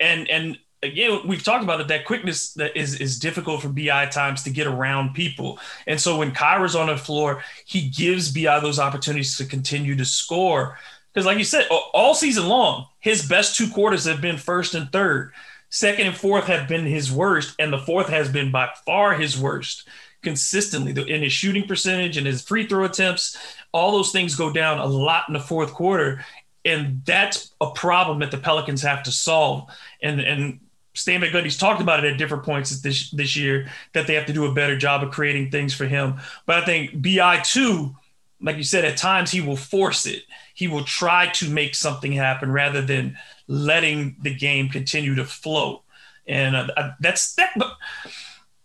[0.00, 1.88] And and again, we've talked about it.
[1.88, 5.58] That quickness that is is difficult for Bi times to get around people.
[5.86, 10.04] And so when Kira's on the floor, he gives Bi those opportunities to continue to
[10.04, 10.76] score.
[11.12, 14.90] Because like you said, all season long, his best two quarters have been first and
[14.90, 15.32] third.
[15.74, 19.36] Second and fourth have been his worst, and the fourth has been by far his
[19.36, 19.88] worst
[20.22, 23.36] consistently in his shooting percentage and his free throw attempts.
[23.72, 26.24] All those things go down a lot in the fourth quarter,
[26.64, 29.68] and that's a problem that the Pelicans have to solve.
[30.00, 30.60] And and
[30.94, 34.26] Stan Van Gundy's talked about it at different points this this year that they have
[34.26, 36.20] to do a better job of creating things for him.
[36.46, 37.96] But I think Bi too,
[38.40, 40.22] like you said, at times he will force it.
[40.54, 45.82] He will try to make something happen rather than letting the game continue to flow.
[46.26, 47.50] And uh, that's that.
[47.56, 47.76] But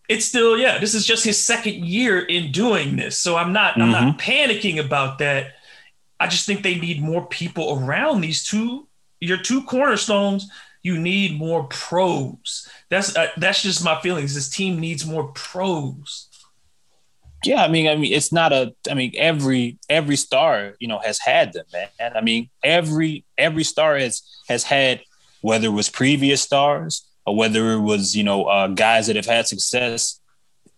[0.08, 0.78] it's still yeah.
[0.78, 4.84] This is just his second year in doing this, so I'm not I'm not panicking
[4.84, 5.56] about that.
[6.20, 8.88] I just think they need more people around these two
[9.20, 10.50] your two cornerstones.
[10.82, 12.70] You need more pros.
[12.90, 14.34] That's uh, that's just my feelings.
[14.34, 16.28] This team needs more pros.
[17.46, 18.74] Yeah, I mean, I mean, it's not a.
[18.90, 21.90] I mean, every every star, you know, has had them, man.
[22.16, 25.02] I mean, every every star has has had
[25.42, 29.26] whether it was previous stars or whether it was you know uh, guys that have
[29.26, 30.20] had success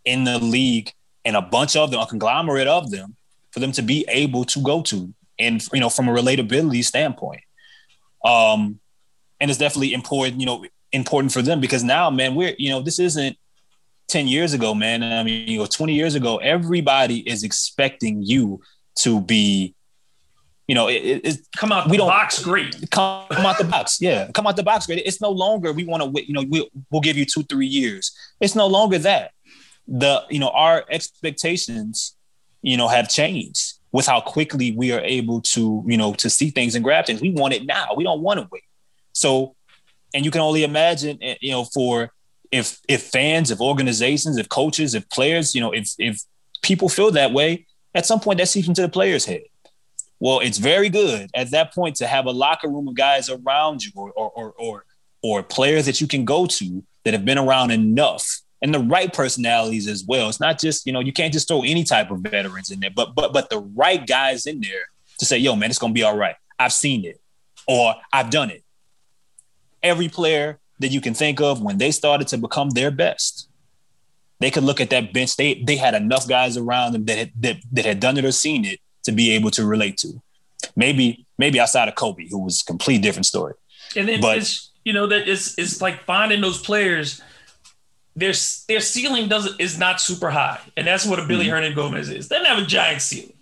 [0.06, 0.92] in the league
[1.26, 3.16] and a bunch of them, a conglomerate of them,
[3.52, 7.42] for them to be able to go to, and you know, from a relatability standpoint,
[8.24, 8.80] um,
[9.40, 12.82] and it's definitely important, you know, important for them because now, man, we're you know,
[12.82, 13.36] this isn't
[14.12, 15.02] 10 years ago, man.
[15.04, 18.60] I mean, you know, 20 years ago, everybody is expecting you
[19.00, 19.74] to be,
[20.68, 22.76] you know, it, it, Come out We don't- box great.
[22.92, 24.02] come out the box.
[24.02, 24.86] Yeah, come out the box.
[24.86, 25.02] Great.
[25.06, 28.12] It's no longer we want to, you know, we'll, we'll give you two, three years.
[28.42, 29.32] It's no longer that.
[29.88, 32.16] The, you know, our expectations,
[32.62, 36.50] you know, have changed with how quickly we are able to, you know, to see
[36.50, 37.22] things and grab things.
[37.22, 37.88] We want it now.
[37.96, 38.64] We don't want to wait.
[39.14, 39.56] So,
[40.14, 42.12] and you can only imagine, eh, you know, for
[42.52, 46.22] if if fans, if organizations, if coaches, if players, you know, if if
[46.62, 49.44] people feel that way, at some point that seeps into the player's head.
[50.20, 53.84] Well, it's very good at that point to have a locker room of guys around
[53.84, 54.86] you or or or or,
[55.24, 59.12] or players that you can go to that have been around enough and the right
[59.12, 60.30] personalities as well.
[60.30, 62.92] It's not just, you know, you can't just throw any type of veterans in there,
[62.92, 64.90] but but but the right guys in there
[65.20, 66.36] to say, yo, man, it's gonna be all right.
[66.60, 67.20] I've seen it
[67.68, 68.64] or I've done it.
[69.82, 73.48] Every player that you can think of when they started to become their best,
[74.40, 75.36] they could look at that bench.
[75.36, 78.32] They they had enough guys around them that had, that, that had done it or
[78.32, 80.22] seen it to be able to relate to.
[80.76, 83.54] Maybe maybe outside of Kobe, who was a complete different story.
[83.96, 87.22] And then But- it's you know that it's it's like finding those players.
[88.16, 88.34] Their
[88.68, 91.80] their ceiling doesn't is not super high, and that's what a Billy Mm-hmm.
[91.80, 92.28] Hernangomez is.
[92.28, 93.38] They don't have a giant ceiling,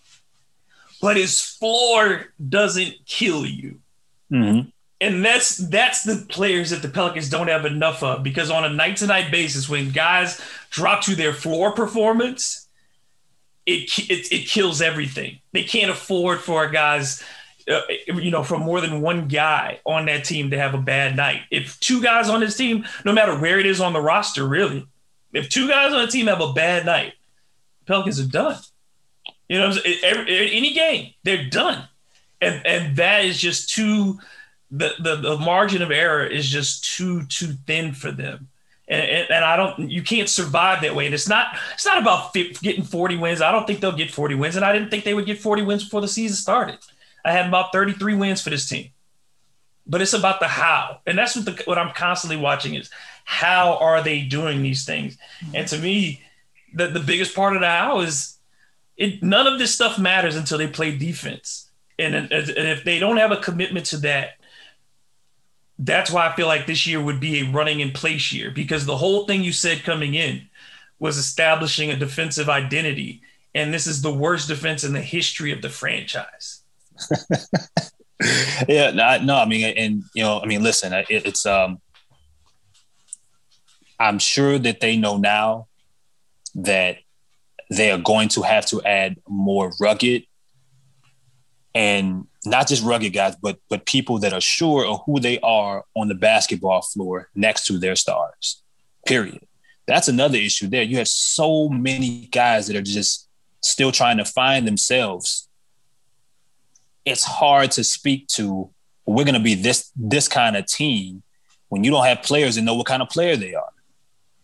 [1.02, 2.28] but his floor
[2.58, 3.80] doesn't kill you.
[4.32, 4.70] Mm-hmm.
[5.02, 8.70] And that's that's the players that the Pelicans don't have enough of because on a
[8.70, 10.42] night to night basis, when guys
[10.72, 12.68] drop to their floor performance,
[13.66, 15.40] it, it it kills everything.
[15.54, 17.24] They can't afford for guys,
[17.72, 21.16] uh, you know, for more than one guy on that team to have a bad
[21.16, 21.44] night.
[21.50, 24.86] If two guys on this team, no matter where it is on the roster, really,
[25.32, 27.14] if two guys on a team have a bad night,
[27.86, 28.58] Pelicans are done.
[29.48, 29.74] You know,
[30.04, 31.88] every, any game they're done,
[32.42, 34.20] and and that is just too
[34.72, 38.50] the, the the margin of error is just too too thin for them.
[38.90, 41.06] And, and, and I don't, you can't survive that way.
[41.06, 43.40] And it's not, it's not about getting 40 wins.
[43.40, 44.56] I don't think they'll get 40 wins.
[44.56, 46.80] And I didn't think they would get 40 wins before the season started.
[47.24, 48.90] I had about 33 wins for this team.
[49.86, 51.02] But it's about the how.
[51.06, 52.90] And that's what, the, what I'm constantly watching is
[53.26, 55.18] how are they doing these things?
[55.44, 55.56] Mm-hmm.
[55.56, 56.24] And to me,
[56.74, 58.38] the, the biggest part of the how is
[58.98, 61.70] it, none of this stuff matters until they play defense.
[62.00, 64.39] And, and if they don't have a commitment to that,
[65.80, 68.86] that's why I feel like this year would be a running in place year because
[68.86, 70.42] the whole thing you said coming in
[71.00, 73.22] was establishing a defensive identity.
[73.56, 76.62] And this is the worst defense in the history of the franchise.
[78.68, 81.80] yeah, no, no, I mean, and you know, I mean, listen, it, it's um,
[83.98, 85.68] I'm sure that they know now
[86.56, 86.98] that
[87.70, 90.26] they are going to have to add more rugged
[91.74, 95.86] and not just rugged guys, but but people that are sure of who they are
[95.96, 98.62] on the basketball floor next to their stars.
[99.06, 99.46] Period.
[99.88, 100.84] That's another issue there.
[100.84, 103.28] You have so many guys that are just
[103.62, 105.50] still trying to find themselves
[107.06, 108.70] it's hard to speak to
[109.06, 111.24] we're going to be this this kind of team
[111.70, 113.72] when you don't have players that know what kind of player they are.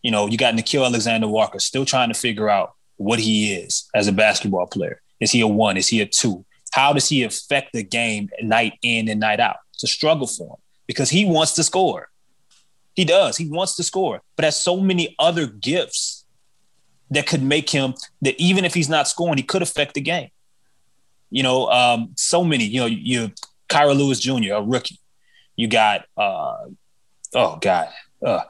[0.02, 3.90] You know, you got Nickeil Alexander Walker still trying to figure out what he is
[3.94, 5.02] as a basketball player.
[5.20, 5.78] Is he a one?
[5.78, 6.45] Is he a two?
[6.76, 9.56] How does he affect the game night in and night out?
[9.74, 12.10] It's a struggle for him because he wants to score.
[12.96, 13.38] He does.
[13.38, 16.26] He wants to score, but has so many other gifts
[17.12, 20.32] that could make him that even if he's not scoring, he could affect the game.
[21.30, 22.66] You know, um, so many.
[22.66, 23.32] You know, you
[23.70, 25.00] Kira Lewis Jr., a rookie.
[25.56, 26.58] You got uh,
[27.36, 27.88] oh god,
[28.22, 28.42] uh,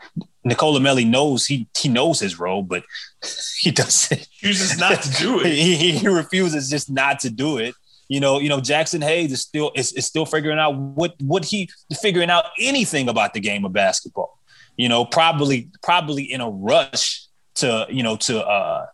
[0.43, 2.85] Nicolo Melli knows he he knows his role, but
[3.59, 4.27] he doesn't.
[4.39, 5.45] Chooses not to do it.
[5.45, 7.75] he, he, he refuses just not to do it.
[8.07, 11.45] You know, you know, Jaxson Hayes is still is, is still figuring out what what
[11.45, 11.69] he
[12.01, 14.39] figuring out anything about the game of basketball.
[14.77, 17.25] You know, probably probably in a rush
[17.55, 18.85] to you know to uh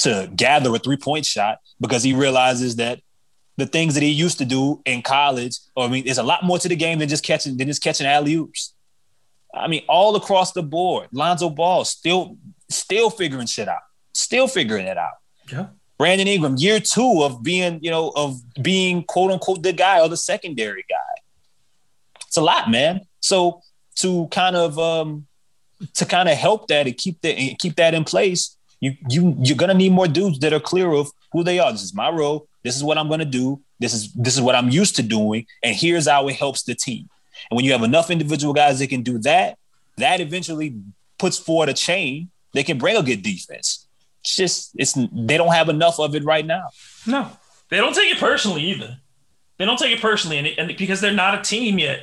[0.00, 3.00] to gather a three point shot because he realizes that
[3.56, 6.44] the things that he used to do in college, or I mean, there's a lot
[6.44, 8.74] more to the game than just catching than just catching alley oops.
[9.52, 12.36] I mean, all across the board, Lonzo Ball still
[12.70, 13.80] still figuring shit out,
[14.12, 15.14] still figuring it out.
[15.50, 15.66] Yeah.
[15.98, 20.08] Brandon Ingram, year two of being, you know, of being quote unquote the guy or
[20.08, 21.22] the secondary guy.
[22.26, 23.00] It's a lot, man.
[23.20, 23.62] So
[23.96, 25.26] to kind of um
[25.94, 29.36] to kind of help that and keep that and keep that in place, you you
[29.42, 31.72] you're gonna need more dudes that are clear of who they are.
[31.72, 32.48] This is my role.
[32.62, 33.60] This is what I'm gonna do.
[33.80, 36.76] This is this is what I'm used to doing, and here's how it helps the
[36.76, 37.08] team.
[37.50, 39.58] And when you have enough individual guys that can do that,
[39.96, 40.76] that eventually
[41.18, 42.30] puts forward a chain.
[42.54, 43.87] They can bring a good defense.
[44.20, 46.68] It's just it's they don't have enough of it right now.
[47.06, 47.30] No,
[47.70, 48.98] they don't take it personally either.
[49.58, 52.00] They don't take it personally, and, it, and because they're not a team yet.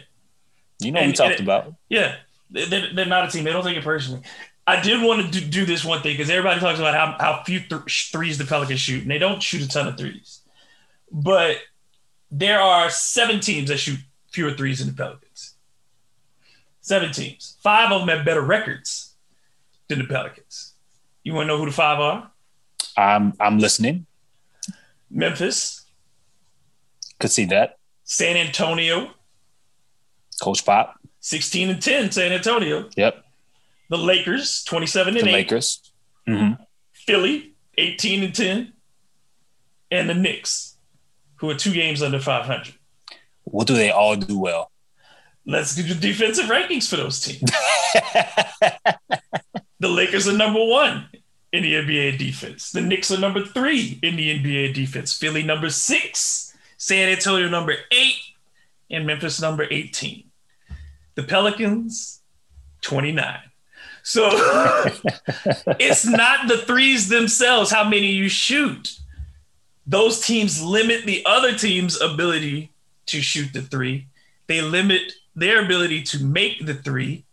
[0.80, 1.74] You know, we talked and- about.
[1.90, 2.16] Yeah,
[2.50, 3.44] they- they're, they're not a team.
[3.44, 4.22] They don't take it personally.
[4.68, 7.44] I did want to do, do this one thing because everybody talks about how, how
[7.44, 10.42] few th- threes the Pelicans shoot, and they don't shoot a ton of threes.
[11.12, 11.58] But
[12.32, 14.00] there are seven teams that shoot
[14.32, 15.54] fewer threes than the Pelicans.
[16.82, 17.58] Seven teams.
[17.62, 19.14] Five of them have better records
[19.88, 20.74] than the Pelicans.
[21.26, 22.32] You want to know who the five are?
[22.96, 24.06] I'm I'm listening.
[25.10, 25.82] Memphis,
[27.20, 27.78] Could see that.
[28.04, 29.10] San Antonio,
[30.42, 30.96] Coach Pop.
[31.22, 32.88] 16 and 10, San Antonio.
[32.96, 33.24] Yep.
[33.90, 35.34] The Lakers, 27 The and 8.
[35.34, 35.92] Lakers.
[36.28, 36.52] hmm
[36.94, 38.74] Philly, 18 and 10,
[39.92, 40.78] and the Knicks,
[41.38, 42.74] who are two games under 500.
[43.46, 44.72] What do they all do well?
[45.48, 47.42] Let's do the defensive rankings for those teams.
[49.80, 51.08] the Lakers are number one
[51.56, 52.72] in the NBA defense.
[52.72, 55.14] The Knicks are number three in the NBA defense.
[55.14, 58.18] Philly number six, San Antonio number eight,
[58.90, 60.26] and Memphis number 18.
[61.16, 62.22] The Pelicans,
[62.82, 63.40] 29.
[64.04, 64.30] So
[65.80, 69.00] it's not the threes themselves, how many you shoot.
[69.88, 72.72] Those teams limit the other team's ability
[73.08, 74.08] to shoot the three.
[74.48, 77.25] They limit their ability to make the three.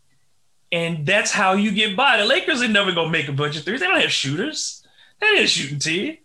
[0.73, 2.17] And that's how you get by.
[2.17, 3.81] The Lakers are never gonna make a bunch of threes.
[3.81, 4.85] They don't have shooters.
[5.21, 6.17] They ain't a shooting team.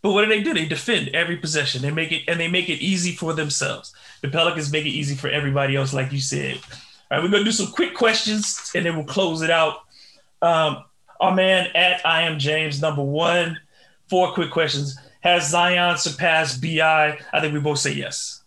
[0.00, 0.54] But what do they do?
[0.54, 1.82] They defend every possession.
[1.82, 3.92] They make it and they make it easy for themselves.
[4.22, 6.56] The Pelicans make it easy for everybody else, like you said.
[7.10, 9.78] All right, we're gonna do some quick questions and then we'll close it out.
[10.40, 10.84] Um,
[11.20, 13.58] our man at I am James number one.
[14.08, 14.96] Four quick questions.
[15.20, 17.18] Has Zion surpassed BI?
[17.32, 18.42] I think we both say yes.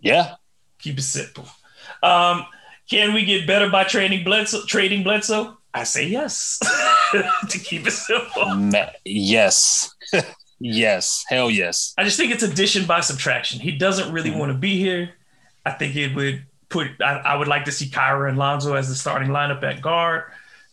[0.00, 0.34] Yeah.
[0.78, 1.46] Keep it simple.
[2.02, 2.46] Um,
[2.92, 4.66] can we get better by trading Bledsoe?
[4.66, 5.56] Trading Bledsoe?
[5.72, 6.58] I say yes.
[7.48, 8.70] to keep it simple.
[9.06, 9.94] Yes.
[10.60, 11.24] yes.
[11.26, 11.94] Hell yes.
[11.96, 13.60] I just think it's addition by subtraction.
[13.60, 14.38] He doesn't really mm-hmm.
[14.38, 15.14] want to be here.
[15.64, 16.88] I think it would put.
[17.00, 20.24] I, I would like to see Kira and Lonzo as the starting lineup at guard.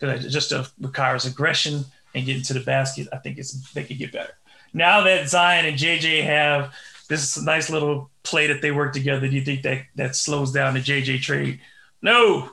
[0.02, 3.72] 'Cause I- Just to, with Kira's aggression and getting to the basket, I think it's
[3.72, 4.34] they could get better.
[4.74, 6.74] Now that Zion and JJ have
[7.08, 10.74] this nice little play that they work together, do you think that that slows down
[10.74, 11.62] the JJ trade?
[12.02, 12.50] No,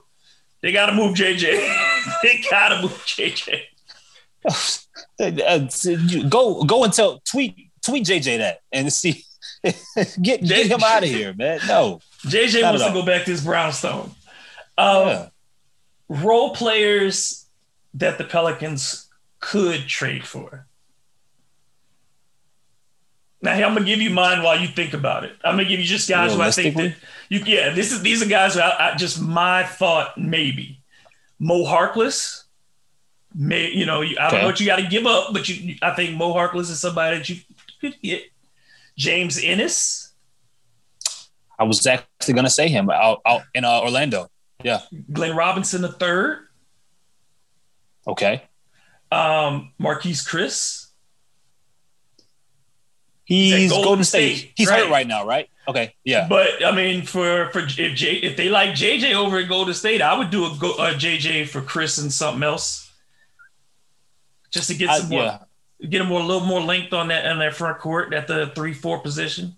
[0.62, 1.42] they got to move JJ.
[2.22, 3.60] they got to move JJ.
[5.18, 5.58] Uh,
[6.28, 9.24] go go and tell tweet tweet JJ that and see
[10.22, 11.58] get get him out of here, man.
[11.66, 12.00] No.
[12.26, 14.12] JJ wants to go back to his brownstone.
[14.78, 15.28] Um, Yeah.
[16.08, 17.46] role players
[17.94, 19.08] that the Pelicans
[19.40, 20.66] could trade for.
[23.46, 25.32] Now I'm gonna give you mine while you think about it.
[25.44, 26.94] I'm gonna give you just guys who I think that
[27.28, 27.40] you.
[27.46, 30.80] Yeah, this is these are guys who I, I just my thought maybe
[31.38, 32.42] Mo Harkless.
[33.34, 34.40] May you know I don't Okay.
[34.40, 37.18] know what you got to give up, but you, I think Mo Harkless is somebody
[37.18, 37.36] that you
[37.80, 38.22] could get.
[38.96, 40.12] James Ennis,
[41.58, 44.28] I was actually gonna say him out, out in uh, Orlando.
[44.64, 44.80] Yeah.
[45.12, 46.48] Glenn Robinson the third,
[48.08, 48.42] Okay.
[49.12, 50.85] um, Marquese Chriss.
[53.26, 54.36] He's Golden Golden, State.
[54.36, 54.84] State, He's right.
[54.84, 55.50] hurt right now, right?
[55.68, 55.94] Okay.
[56.04, 56.28] Yeah.
[56.28, 60.00] But I mean, for for if J, if they like JJ over at Golden State,
[60.00, 62.90] I would do a, go, a JJ for Chriss and something else,
[64.52, 65.22] just to get I, some more.
[65.22, 65.38] yeah.
[65.90, 68.52] Get him more, a little more length on that on their front court at the
[68.54, 69.56] three four position.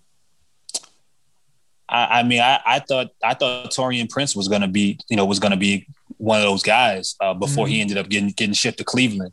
[1.87, 5.25] I, I mean, I, I thought I thought Taurean Prince was gonna be, you know,
[5.25, 8.79] was gonna be one of those guys uh, before he ended up getting getting shipped
[8.79, 9.31] to Cleveland.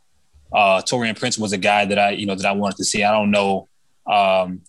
[0.52, 3.02] Uh, Taurean Prince was a guy that I, you know, that I wanted to see.
[3.02, 3.68] I don't know,
[4.10, 4.62] um,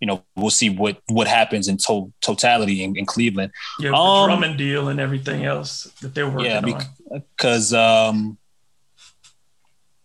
[0.00, 3.52] you know, we'll see what what happens in to- totality in, in Cleveland.
[3.78, 7.22] Yeah, Um, the Drummond deal and everything else that they're working Yeah, on.
[7.36, 8.38] because um,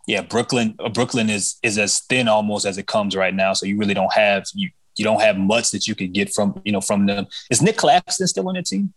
[0.08, 3.54] yeah, Brooklyn uh, Brooklyn is is as thin almost as it comes right now.
[3.54, 6.62] So you really don't have you you don't have much that you could get from
[6.66, 7.28] you know from them.
[7.50, 8.94] Is Nick Claxton still on the team?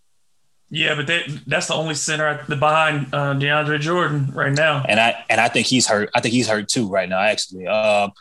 [0.71, 4.85] Yeah, but that, that's the only center at the behind uh, DeAndre Jordan right now.
[4.87, 6.11] And I and I think he's hurt.
[6.15, 7.21] I think he's hurt too right now.
[7.21, 8.13] Actually, um,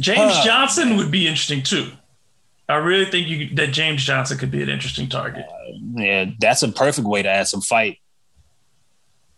[0.00, 0.44] James Huh.
[0.44, 1.90] Johnson would be interesting too.
[2.68, 5.46] I really think you that James Johnson could be an interesting target.
[5.94, 7.98] yeah, that's a perfect way to add some fight.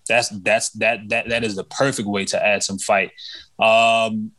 [0.08, 3.12] That's that's that that that is the perfect way to add some fight.
[3.58, 4.32] Um,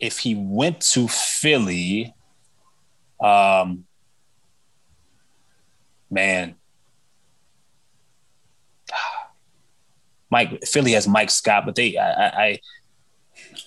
[0.00, 2.14] if he went to Philly,
[3.22, 3.84] um,
[6.10, 6.54] man,
[10.30, 12.58] Mike Philly has Mike Scott, but they I I, I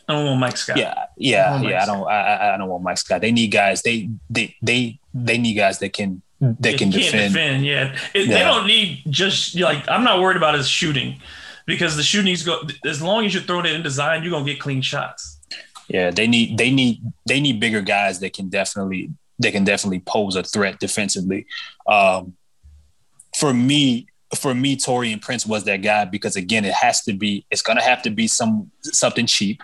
[0.08, 0.78] I don't want Mike Scott.
[0.78, 3.22] yeah yeah Mike yeah I don't I, I I don't want Mike Scott.
[3.22, 3.82] They need guys.
[3.82, 7.34] They they they they need guys that can that can can't defend.
[7.34, 7.66] defend.
[7.66, 11.20] Yeah, It- they don't need just like I'm not worried about his shooting
[11.66, 14.60] because the shooting's go as long as you're throwing it in design, you're gonna get
[14.60, 15.39] clean shots.
[15.88, 19.99] Yeah, they need they need they need bigger guys that can definitely they can definitely
[19.99, 21.45] pose a threat defensively.
[21.88, 22.36] Um,
[23.38, 27.45] for me, for me, Taurean Prince was that guy because again, it has to be
[27.51, 29.62] it's gonna have to be some something cheap,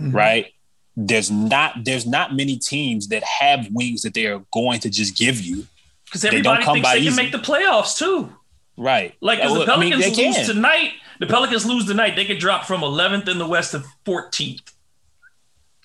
[0.00, 0.14] Mhm.
[0.14, 0.52] right?
[0.96, 5.16] There's not there's not many teams that have wings that they are going to just
[5.16, 5.66] give you,
[6.04, 8.34] Because everybody come thinks they can make the playoffs too.
[8.76, 9.14] right?
[9.20, 12.38] Like if the Well, I mean, Pelicans lose tonight, the Pelicans lose tonight, they could
[12.38, 14.72] drop from 11th in the West to 14th.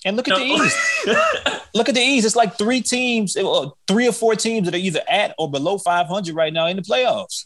[0.05, 0.77] And look at the East.
[1.73, 2.25] Look at the East.
[2.25, 5.77] It's like three teams, uh, three or four teams that are either at or below
[5.77, 7.45] 500 right now in the playoffs.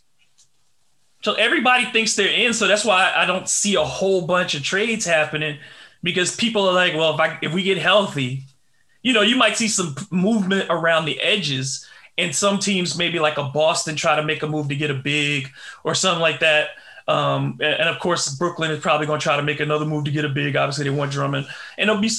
[1.23, 2.53] So everybody thinks they're in.
[2.53, 5.59] So that's why I don't see a whole bunch of trades happening
[6.03, 8.43] because people are like, well, if I if we get healthy,
[9.03, 11.87] you know, you might see some movement around the edges.
[12.17, 14.95] And some teams, maybe like a Boston, try to make a move to get a
[14.95, 15.49] big
[15.83, 16.69] or something like that.
[17.07, 20.05] Um, and, and of course, Brooklyn is probably going to try to make another move
[20.05, 20.55] to get a big.
[20.55, 21.47] Obviously, they want Drummond,
[21.77, 22.11] and there'll be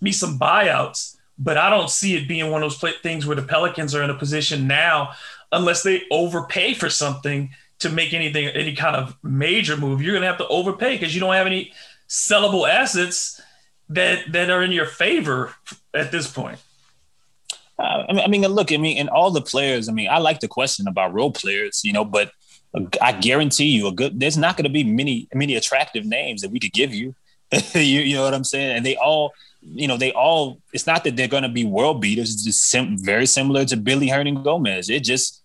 [0.00, 1.16] be some buyouts.
[1.38, 4.02] But I don't see it being one of those pla things where the Pelicans are
[4.02, 5.12] in a position now,
[5.50, 7.50] unless they overpay for something
[7.80, 10.02] to make anything any kind of major move.
[10.02, 11.72] You're going to have to overpay because you don't have any
[12.12, 13.40] sellable assets
[13.88, 15.54] that that are in your favor
[15.94, 16.58] at this point.
[17.78, 19.88] Uh, I mean, look, I mean, and all the players.
[19.88, 22.30] I mean, I like the question about role players, you know, but
[23.00, 24.20] I guarantee you, a good.
[24.20, 27.14] There's not going to be many many attractive names that we could give you.
[27.74, 27.80] you.
[27.80, 28.76] You know what I'm saying?
[28.76, 29.32] And they all,
[29.62, 30.60] you know, they all.
[30.74, 32.34] It's not that they're going to be world beaters.
[32.34, 34.94] It's just sim- very similar to Billy Hernangomez.
[34.94, 35.42] It just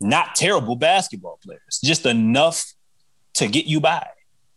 [0.00, 2.72] not terrible basketball players, just enough
[3.34, 4.06] to get you by,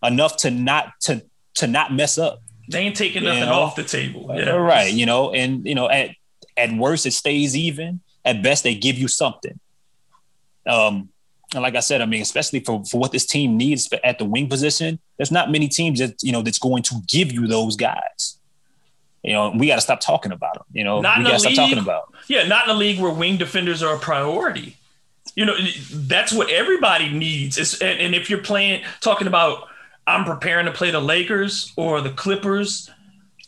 [0.04, 1.24] enough to not to
[1.56, 2.42] to not mess up.
[2.70, 3.54] They ain't taking nothing know?
[3.54, 4.32] off the table.
[4.34, 4.52] Yeah.
[4.52, 4.94] Right.
[4.94, 6.12] You know, and you know, at
[6.58, 8.02] at worst it stays even.
[8.24, 9.60] At best, they give you something.
[10.68, 11.10] Um,
[11.54, 14.26] and like I said, I mean, especially for, for what this team needs at the
[14.26, 17.76] wing position, there's not many teams that you know that's going to give you those
[17.76, 18.38] guys.
[19.24, 20.64] You know, we got to stop talking about them.
[20.72, 22.14] You know, Not we got to stop talking about.
[22.28, 24.78] Yeah, not in a league where wing defenders are a priority.
[25.36, 25.56] You know,
[25.94, 27.58] that's what everybody needs.
[27.58, 29.68] It's, and, and if you're playing, talking about,
[30.08, 32.90] I'm preparing to play the Lakers or the Clippers,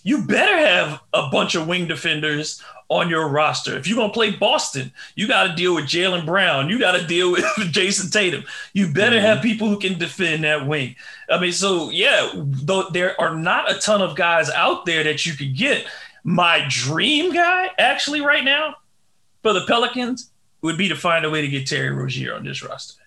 [0.03, 3.75] you better have a bunch of wing defenders on your roster.
[3.77, 6.69] If you're going to play Boston, you got to deal with Jaylen Brown.
[6.69, 8.43] You got to deal with Jayson Tatum.
[8.73, 9.25] You better mm-hmm.
[9.25, 10.95] have people who can defend that wing.
[11.29, 15.25] I mean, so yeah, though there are not a ton of guys out there that
[15.25, 15.85] you could get.
[16.23, 18.75] My dream guy, actually, right now,
[19.41, 20.31] for the Pelicans
[20.61, 23.02] would be to find a way to get Terry Rozier on this roster.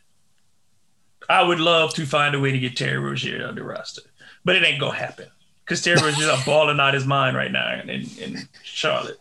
[1.28, 4.02] I would love to find a way to get Terry Rozier on the roster,
[4.44, 5.26] but it ain't gonna happen
[5.64, 9.18] because Terry Rozier's a balling out his mind right now in, in Charlotte.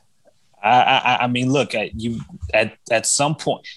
[0.64, 2.22] I, I, I mean, look at you
[2.54, 3.68] at at some point.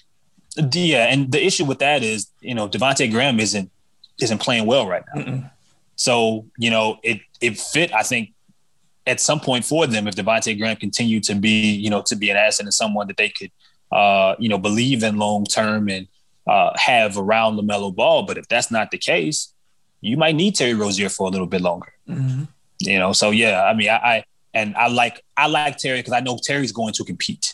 [0.73, 3.71] Yeah, and the issue with that is, you know, Devonte' Graham isn't
[4.19, 5.21] isn't playing well right now.
[5.21, 5.51] Mm-mm.
[5.95, 8.33] So, you know, it it fit, I think,
[9.05, 12.29] at some point for them if Devonte' Graham continued to be, you know, to be
[12.29, 13.51] an asset and someone that they could
[13.91, 16.07] uh, you know, believe in long term and
[16.49, 18.23] uh have around LaMelo Ball.
[18.23, 19.53] But if that's not the case,
[20.01, 21.91] you might need Terry Rozier for a little bit longer.
[22.07, 22.47] Mhm.
[22.79, 24.23] You know, so yeah, I mean I, I
[24.53, 27.45] and I like I like Terry because I know Terry's going to compete.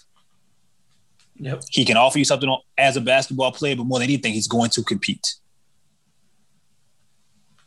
[1.38, 1.64] Yep.
[1.70, 4.70] He can offer you something as a basketball player, but more than anything, he's going
[4.72, 5.36] to compete.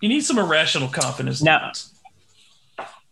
[0.00, 1.42] You need some irrational confidence.
[1.42, 1.72] Now-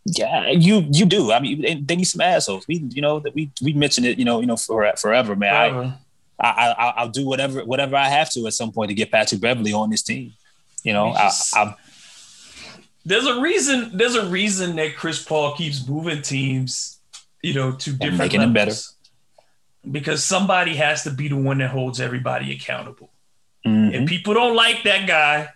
[0.07, 1.33] Yeah, you you do.
[1.33, 2.65] I mean, they, they need some assholes.
[2.69, 4.19] We you know that we we mentioned it.
[4.21, 5.53] You know you know for forever, man.
[5.53, 5.83] Forever.
[5.83, 5.99] I,
[6.39, 9.73] I I'll do whatever whatever I have to at some point to get Patrick Beverley
[9.73, 10.33] on this team.
[10.83, 11.75] You know, I, I
[13.05, 13.97] There's a reason.
[13.97, 16.99] There's a reason that Chris Paul keeps moving teams,
[17.43, 18.73] you know, to different making them better.
[19.91, 23.11] Because somebody has to be the one that holds everybody accountable.
[23.65, 23.95] mhm.
[23.95, 25.49] If people don't like that guy,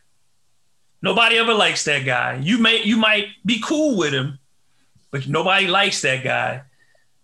[1.03, 2.41] nobody ever likes that guy.
[2.43, 4.39] You may you might be cool with him,
[5.11, 6.63] but nobody likes that guy.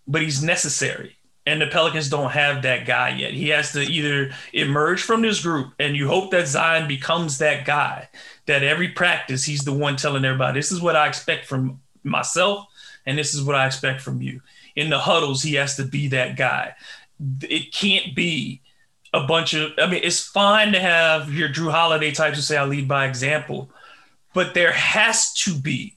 [0.07, 1.16] But he's necessary.
[1.47, 3.31] And the Pelicans don't have that guy yet.
[3.31, 7.63] He has to either emerge from this group, and you hope that Zion becomes that
[7.63, 8.09] guy.
[8.47, 12.65] That every practice he's the one telling everybody, "This is what I expect from myself,
[13.05, 14.41] and this is what I expect from you."
[14.75, 16.75] In the huddles, he has to be that guy.
[17.41, 18.61] It can't be
[19.13, 22.57] a bunch of I mean, it's fine to have your Jrue Holiday types who say
[22.57, 23.71] I lead by example,
[24.33, 25.95] but there has to be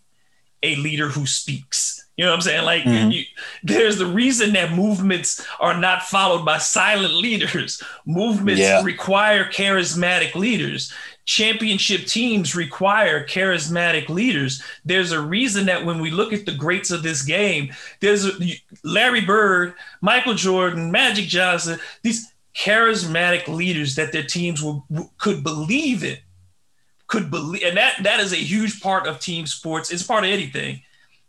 [0.62, 1.99] a leader who speaks.
[2.20, 2.64] You know what I'm saying?
[2.66, 3.14] Like Mhm.
[3.14, 3.24] you,
[3.62, 7.82] there's the reason that movements are not followed by silent leaders.
[8.04, 8.82] Movements Yeah.
[8.82, 10.92] require charismatic leaders.
[11.24, 14.62] Championship teams require charismatic leaders.
[14.84, 18.32] There's a reason that when we look at the greats of this game, there's a,
[18.84, 24.84] Larry Bird, Michael Jordan, Magic Johnson, these charismatic leaders that their teams will,
[25.16, 26.18] could believe in,
[27.06, 29.90] could believe, and that that is a huge part of team sports.
[29.90, 30.82] It's part of anything.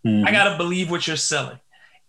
[0.06, 0.28] Mhm.
[0.28, 1.60] I gotta believe what you're selling.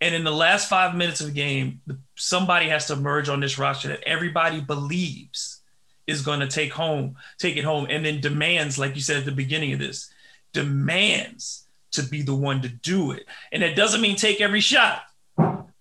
[0.00, 1.80] And in the last five minutes of the game,
[2.16, 5.60] somebody has to emerge on this roster that everybody believes
[6.08, 9.24] is going to take home, take it home, and then demands, like you said at
[9.24, 10.12] the beginning of this,
[10.52, 13.26] demands to be the one to do it.
[13.52, 15.02] And that doesn't mean take every shot,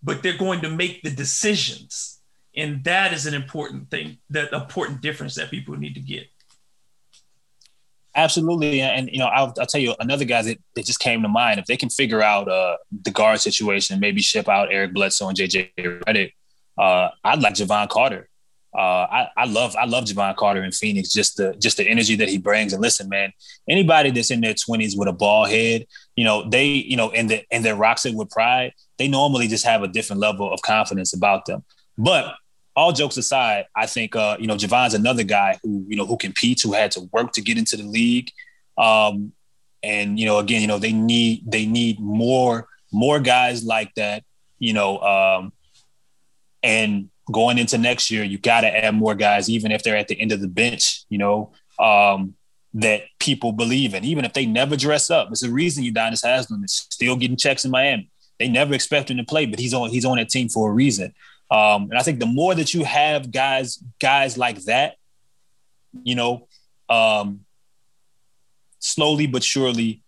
[0.04, 2.20] but they're going to make the decisions.
[2.56, 6.28] And that is an important thing, that important difference that people need to get.
[8.14, 11.30] Absolutely, and you know, I'll, I'll tell you another guy that, that just came to
[11.30, 11.60] mind.
[11.60, 15.38] If they can figure out uh, the guard situation, maybe ship out Eric Bledsoe and
[15.38, 16.34] JJ Redick,
[16.78, 18.28] uh, I'd like Jevon Carter.
[18.78, 21.10] Uh, I, I love I love Jevon Carter in Phoenix.
[21.10, 22.74] Just the just the energy that he brings.
[22.74, 23.32] And listen, man,
[23.70, 25.86] anybody that's in their twenties with a ball head,
[26.16, 29.48] you know, they you know, and the and their rocks it with pride, they normally
[29.48, 31.64] just have a different level of confidence about them.
[31.98, 32.36] But
[32.76, 36.18] all jokes aside, I think uh, you know Jevon's another guy who you know who
[36.18, 38.32] competes, who had to work to get into the league,
[38.78, 39.34] um,
[39.84, 44.24] and you know again, you know they need they need more more guys like that,
[44.60, 45.54] you know, um,
[46.62, 50.08] and going into next year, you got to add more guys, even if they're at
[50.08, 52.36] the end of the bench, you know, um,
[52.74, 55.30] that people believe in, even if they never dress up.
[55.32, 58.10] It's the reason Udonis Haslem is still getting checks in Miami.
[58.40, 60.74] They never expect him to play, but he's on he's on that team for a
[60.74, 61.14] reason.
[61.52, 64.96] Um, and I think the more that you have guys, guys like that,
[66.04, 66.48] you know,
[66.90, 67.42] um,
[68.80, 70.02] slowly but surely,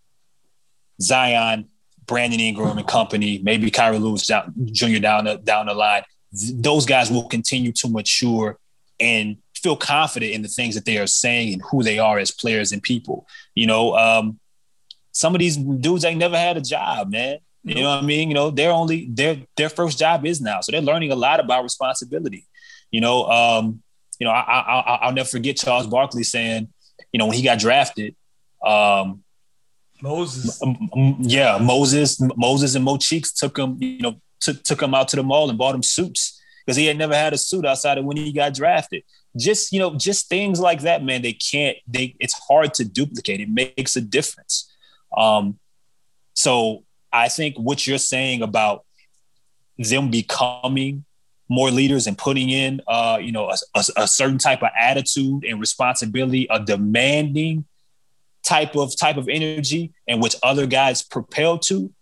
[1.01, 1.67] Zion,
[2.05, 4.99] Brandon Ingram and company, maybe Kira Lewis Jr.
[4.99, 6.03] down the down the line,
[6.37, 8.57] th- those guys will continue to mature
[8.99, 12.31] and feel confident in the things that they are saying and who they are as
[12.31, 13.27] players and people.
[13.55, 14.39] You know, um,
[15.11, 17.37] some of these dudes ain't never had a job, man.
[17.64, 18.28] You know what I mean?
[18.28, 21.39] You know, they're only their their first job is now, so they're learning a lot
[21.39, 22.45] about responsibility.
[22.91, 23.82] You know, um,
[24.20, 26.68] you know, I, I, I'll never forget Charles Barkley saying,
[27.11, 28.16] you know, when he got drafted,
[28.66, 29.24] um,
[30.01, 30.61] Moses.
[31.20, 35.16] yeah, Moses, Moses and Mo Cheeks took him, you know, took took him out to
[35.16, 38.05] the mall and bought him suits because he had never had a suit outside of
[38.05, 39.03] when he got drafted.
[39.38, 41.22] Just you know, just things like that, man.
[41.22, 41.77] They can't.
[41.88, 43.40] They it's hard to duplicate.
[43.40, 44.69] It makes a difference.
[45.15, 45.60] Um,
[46.34, 46.84] so
[47.14, 48.84] I think what you're saying about
[49.77, 51.06] them becoming
[51.48, 55.45] more leaders and putting in, uh, you know, a, a, a certain type of attitude
[55.45, 57.65] and responsibility, a demanding
[58.44, 61.94] type of type of energy, and which other guys propel to.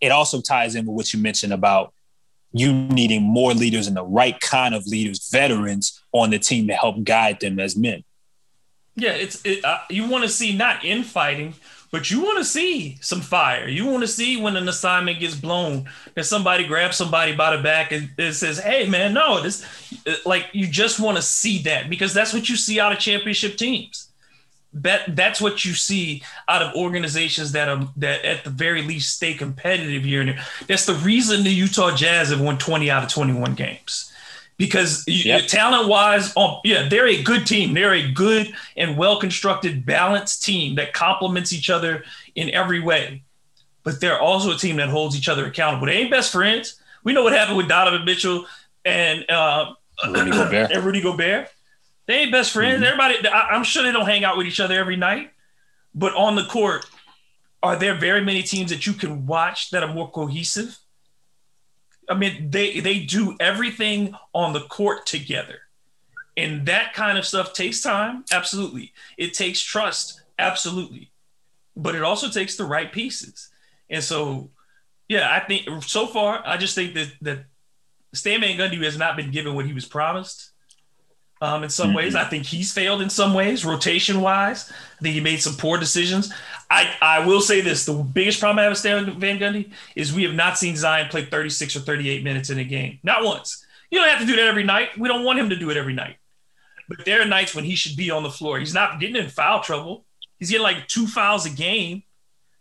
[0.00, 1.94] It also ties in with what you mentioned about
[2.52, 6.74] you needing more leaders and the right kind of leaders, veterans on the team to
[6.74, 8.04] help guide them as men.
[8.96, 11.54] Yeah, it's it, uh, you want to see not infighting,
[11.90, 13.68] but you want to see some fire.
[13.68, 17.62] You want to see when an assignment gets blown that somebody grabs somebody by the
[17.62, 19.64] back and, and says, "Hey, man, no, this."
[20.26, 23.56] Like you just want to see that because that's what you see out of championship
[23.56, 24.10] teams.
[24.74, 29.16] That that's what you see out of organizations that are that at the very least
[29.16, 30.44] stay competitive here and there.
[30.66, 34.07] That's the reason the Utah Jazz have won twenty out of twenty one games
[34.58, 35.46] because Yep.
[35.46, 37.72] talent wise, oh, yeah, they're a good team.
[37.74, 42.04] They're a good and well constructed, balanced team that complements each other
[42.34, 43.22] in every way.
[43.84, 45.86] But they're also a team that holds each other accountable.
[45.86, 46.80] They ain't best friends.
[47.04, 48.46] We know what happened with Donovan Mitchell
[48.84, 49.72] and uh,
[50.06, 50.70] Rudy Gobert.
[50.72, 51.48] and Rudy Gobert.
[52.06, 52.82] They ain't best friends.
[52.82, 52.86] Mhm.
[52.86, 55.30] Everybody, I, I'm sure they don't hang out with each other every night,
[55.94, 56.84] but on the court,
[57.62, 60.78] are there very many teams that you can watch that are more cohesive?
[62.08, 65.60] I mean, they they do everything on the court together.
[66.36, 68.92] And that kind of stuff takes time, absolutely.
[69.16, 71.10] It takes trust, absolutely.
[71.76, 73.48] But it also takes the right pieces.
[73.90, 74.50] And so,
[75.08, 77.44] yeah, I think so far, I just think that that
[78.14, 80.52] Stan Van Gundy has not been given what he was promised.
[81.40, 84.72] Um, in some ways, I think he's failed in some ways, rotation wise.
[84.98, 86.32] I think he made some poor decisions.
[86.68, 90.12] I, I will say this: the biggest problem I have with Stan Van Gundy is
[90.12, 93.64] we have not seen Zion play 36 or 38 minutes in a game, not once.
[93.90, 94.90] You don't have to do that every night.
[94.98, 96.16] We don't want him to do it every night.
[96.88, 98.58] But there are nights when he should be on the floor.
[98.58, 100.04] He's not getting in foul trouble.
[100.38, 102.02] He's getting like two fouls a game.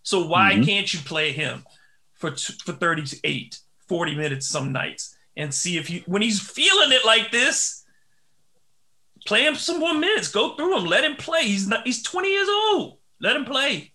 [0.04, 0.66] So why Mhm.
[0.66, 1.66] can't you play him
[2.14, 6.92] for t- for 38, 40 minutes some nights and see if he when he's feeling
[6.92, 7.84] it like this,
[9.28, 10.30] play him some more minutes.
[10.30, 10.86] Go through him.
[10.86, 11.44] Let him play.
[11.44, 12.98] He's not he's 20 years old.
[13.22, 13.92] Let him play.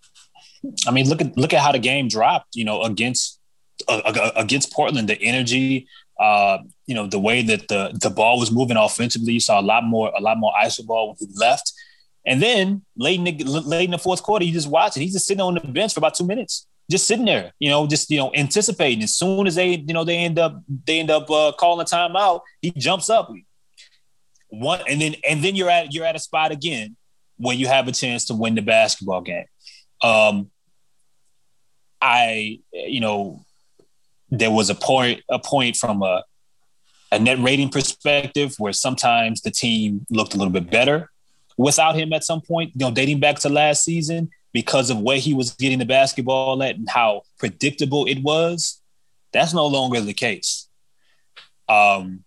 [0.87, 2.55] I mean, look at look at how the game dropped.
[2.55, 3.39] You know, against
[3.87, 5.87] uh, uh, against Portland, the energy,
[6.19, 9.33] uh, you know, the way that the the ball was moving offensively.
[9.33, 11.73] You saw a lot more a lot more iso ball when he left,
[12.25, 15.01] and then late in the late in the fourth quarter, you just watch it.
[15.01, 17.51] He's just sitting on the bench for about two minutes, just sitting there.
[17.59, 19.03] You know, just you know, anticipating.
[19.03, 21.85] As soon as they you know they end up they end up uh, calling a
[21.85, 23.31] timeout, he jumps up.
[24.53, 26.95] One and then and then you're at you're at a spot again
[27.37, 29.45] when you have a chance to win the basketball game.
[30.03, 30.51] Um,
[31.99, 33.43] I, you know,
[34.29, 36.23] there was a point a point from a
[37.11, 41.09] a net rating perspective where sometimes the team looked a little bit better
[41.57, 45.17] without him at some point, you know, dating back to last season because of where
[45.17, 48.81] he was getting the basketball at and how predictable it was.
[49.31, 50.67] That's no longer the case.
[51.67, 52.23] Um,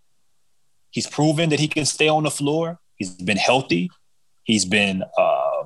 [0.96, 2.78] he's proven that he can stay on the floor.
[2.96, 3.90] He's been healthy.
[4.50, 5.62] He's been uh,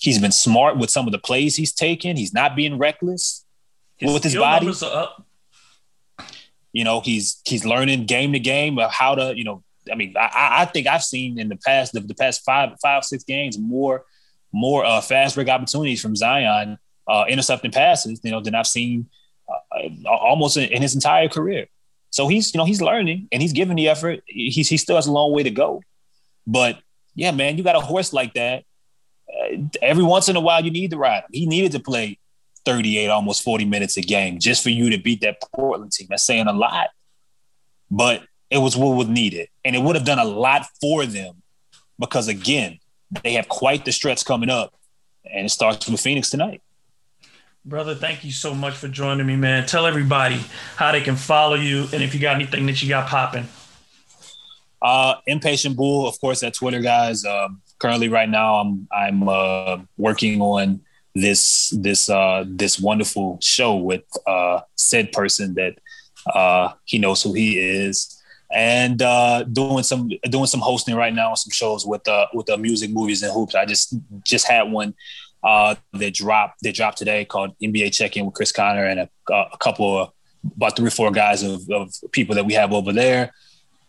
[0.00, 2.16] he's been smart with some of the plays he's taken.
[2.16, 3.44] He's not being reckless
[4.14, 4.66] with his body.
[6.72, 9.62] You know, he's he's learning game to game of how to, you know,
[9.92, 12.70] I mean, I- I, I think I've seen in the past the, the past five
[12.80, 14.04] five six games more
[14.52, 19.06] more uh, fast break opportunities from Zion uh, intercepting passes, you know, than I've seen
[19.50, 21.66] uh, almost in, in his entire career.
[22.12, 24.22] So he's you know he's learning and he's giving the effort.
[24.26, 25.82] He's he still has a long way to go,
[26.46, 26.78] but
[27.14, 28.64] yeah, man, you got a horse like that.
[29.28, 31.30] Uh, every once in a while, you need to ride him.
[31.32, 32.18] He needed to play
[32.64, 36.06] 38, almost 40 minutes a game just for you to beat that Portland team.
[36.10, 36.90] That's saying a lot,
[37.90, 39.48] but it was what was needed.
[39.64, 41.42] And it would have done a lot for them
[41.98, 42.78] because, again,
[43.22, 44.74] they have quite the stretch coming up.
[45.24, 46.60] And it starts with Phoenix tonight.
[47.64, 49.66] Brother, thank you so much for joining me, man.
[49.66, 50.40] Tell everybody
[50.74, 53.46] how they can follow you and if you got anything that you got popping.
[54.82, 57.24] Uh, Impatient Bull, of course, at Twitter, guys.
[57.24, 60.80] Um, currently, right now, I'm I'm uh, working on
[61.14, 65.78] this this uh, this wonderful show with uh, said person that
[66.34, 68.20] uh, he knows who he is,
[68.52, 72.46] and uh, doing some doing some hosting right now on some shows with uh, with
[72.46, 73.54] the music, movies, and hoops.
[73.54, 73.94] I just
[74.24, 74.94] just had one
[75.42, 79.08] uh, that dropped that dropped today called NBA Check In with Chris Connor and a,
[79.30, 80.12] a couple of
[80.56, 83.32] about three or four guys of, of people that we have over there.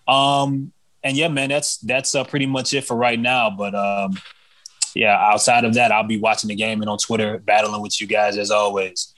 [0.07, 0.71] Um,
[1.03, 3.49] and yeah, man, that's that's uh, pretty much it for right now.
[3.49, 4.19] But um,
[4.95, 8.07] yeah, outside of that, I'll be watching the game and on Twitter, battling with you
[8.07, 9.13] guys as always.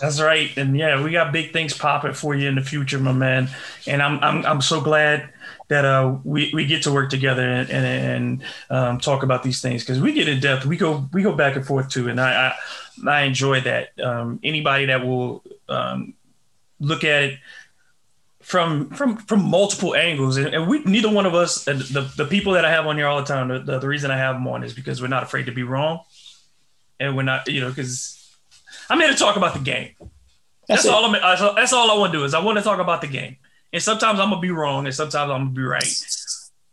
[0.00, 0.56] That's right.
[0.56, 3.48] And yeah, we got big things popping for you in the future, my man.
[3.86, 5.30] And I'm I'm I'm so glad
[5.70, 9.62] that uh we, we get to work together and and, and um, talk about these
[9.62, 10.66] things because we get in depth.
[10.66, 12.52] We go we go back and forth too, and I
[13.06, 13.98] I, I enjoy that.
[14.00, 16.14] Um, anybody that will um,
[16.80, 17.38] look at it
[18.40, 22.24] from from from multiple angles, and, and we neither one of us and the the
[22.24, 23.46] people that I have on here all the time.
[23.48, 25.62] The, the, the reason I have them on is because we're not afraid to be
[25.62, 26.00] wrong,
[26.98, 28.36] and we're not you know because
[28.90, 29.94] I'm here to talk about the game.
[30.66, 31.12] That's, That's, all I'm.
[31.54, 33.36] That's all I want to do is I want to talk about the game.
[33.72, 35.94] And sometimes I'm gonna be wrong, and sometimes I'm gonna be right.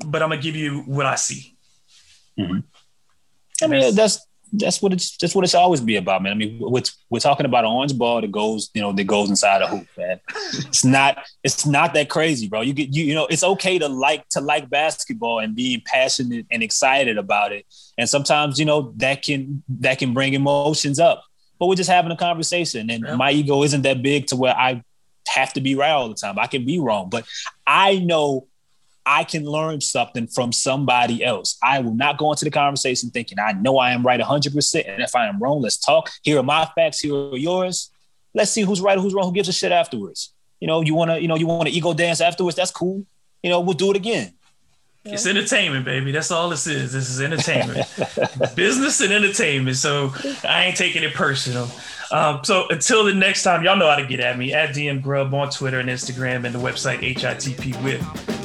[0.05, 1.55] But I'm gonna give you what I see.
[2.39, 2.59] Mm-hmm.
[3.63, 6.31] I mean, that's that's what it's that's what it's always be about, man.
[6.31, 9.29] I mean, we're, we're talking about an orange ball that goes, you know, that goes
[9.29, 10.19] inside a hoop, man.
[10.67, 12.61] It's not it's not that crazy, bro.
[12.61, 16.45] You get you you know, it's okay to like to like basketball and being passionate
[16.49, 17.65] and excited about it.
[17.97, 21.23] And sometimes, you know, that can that can bring emotions up.
[21.59, 23.15] But we're just having a conversation, and Yeah.
[23.15, 24.83] my ego isn't that big to where I
[25.27, 26.37] have to be right all the time.
[26.39, 27.25] I can be wrong, but
[27.65, 28.47] I know
[29.05, 31.57] I can learn something from somebody else.
[31.63, 34.83] I will not go into the conversation thinking I know I am right 100%.
[34.87, 36.11] And if I am wrong, let's talk.
[36.23, 36.99] Here are my facts.
[36.99, 37.89] Here are yours.
[38.33, 39.25] Let's see who's right who's wrong.
[39.25, 40.33] Who gives a shit afterwards?
[40.59, 42.57] You know, you want to, you know, you want to ego dance afterwards.
[42.57, 43.05] That's cool.
[43.43, 44.33] You know, we'll do it again.
[45.05, 46.11] It's entertainment, baby.
[46.11, 46.91] That's all this is.
[46.91, 47.87] This is entertainment,
[48.55, 49.77] business and entertainment.
[49.77, 50.13] So
[50.43, 51.69] I ain't taking it personal.
[52.11, 55.01] Um, so until the next time, y'all know how to get at me at DM
[55.01, 58.01] Grub on Twitter and Instagram and the website HITP with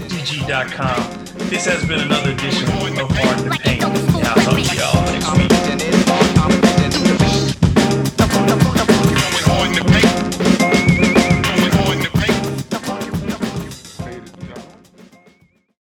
[0.08, 1.24] DG.com.
[1.48, 3.82] This has been another edition of Hard to Paint.
[3.84, 5.52] And I'll talk to y'all next week.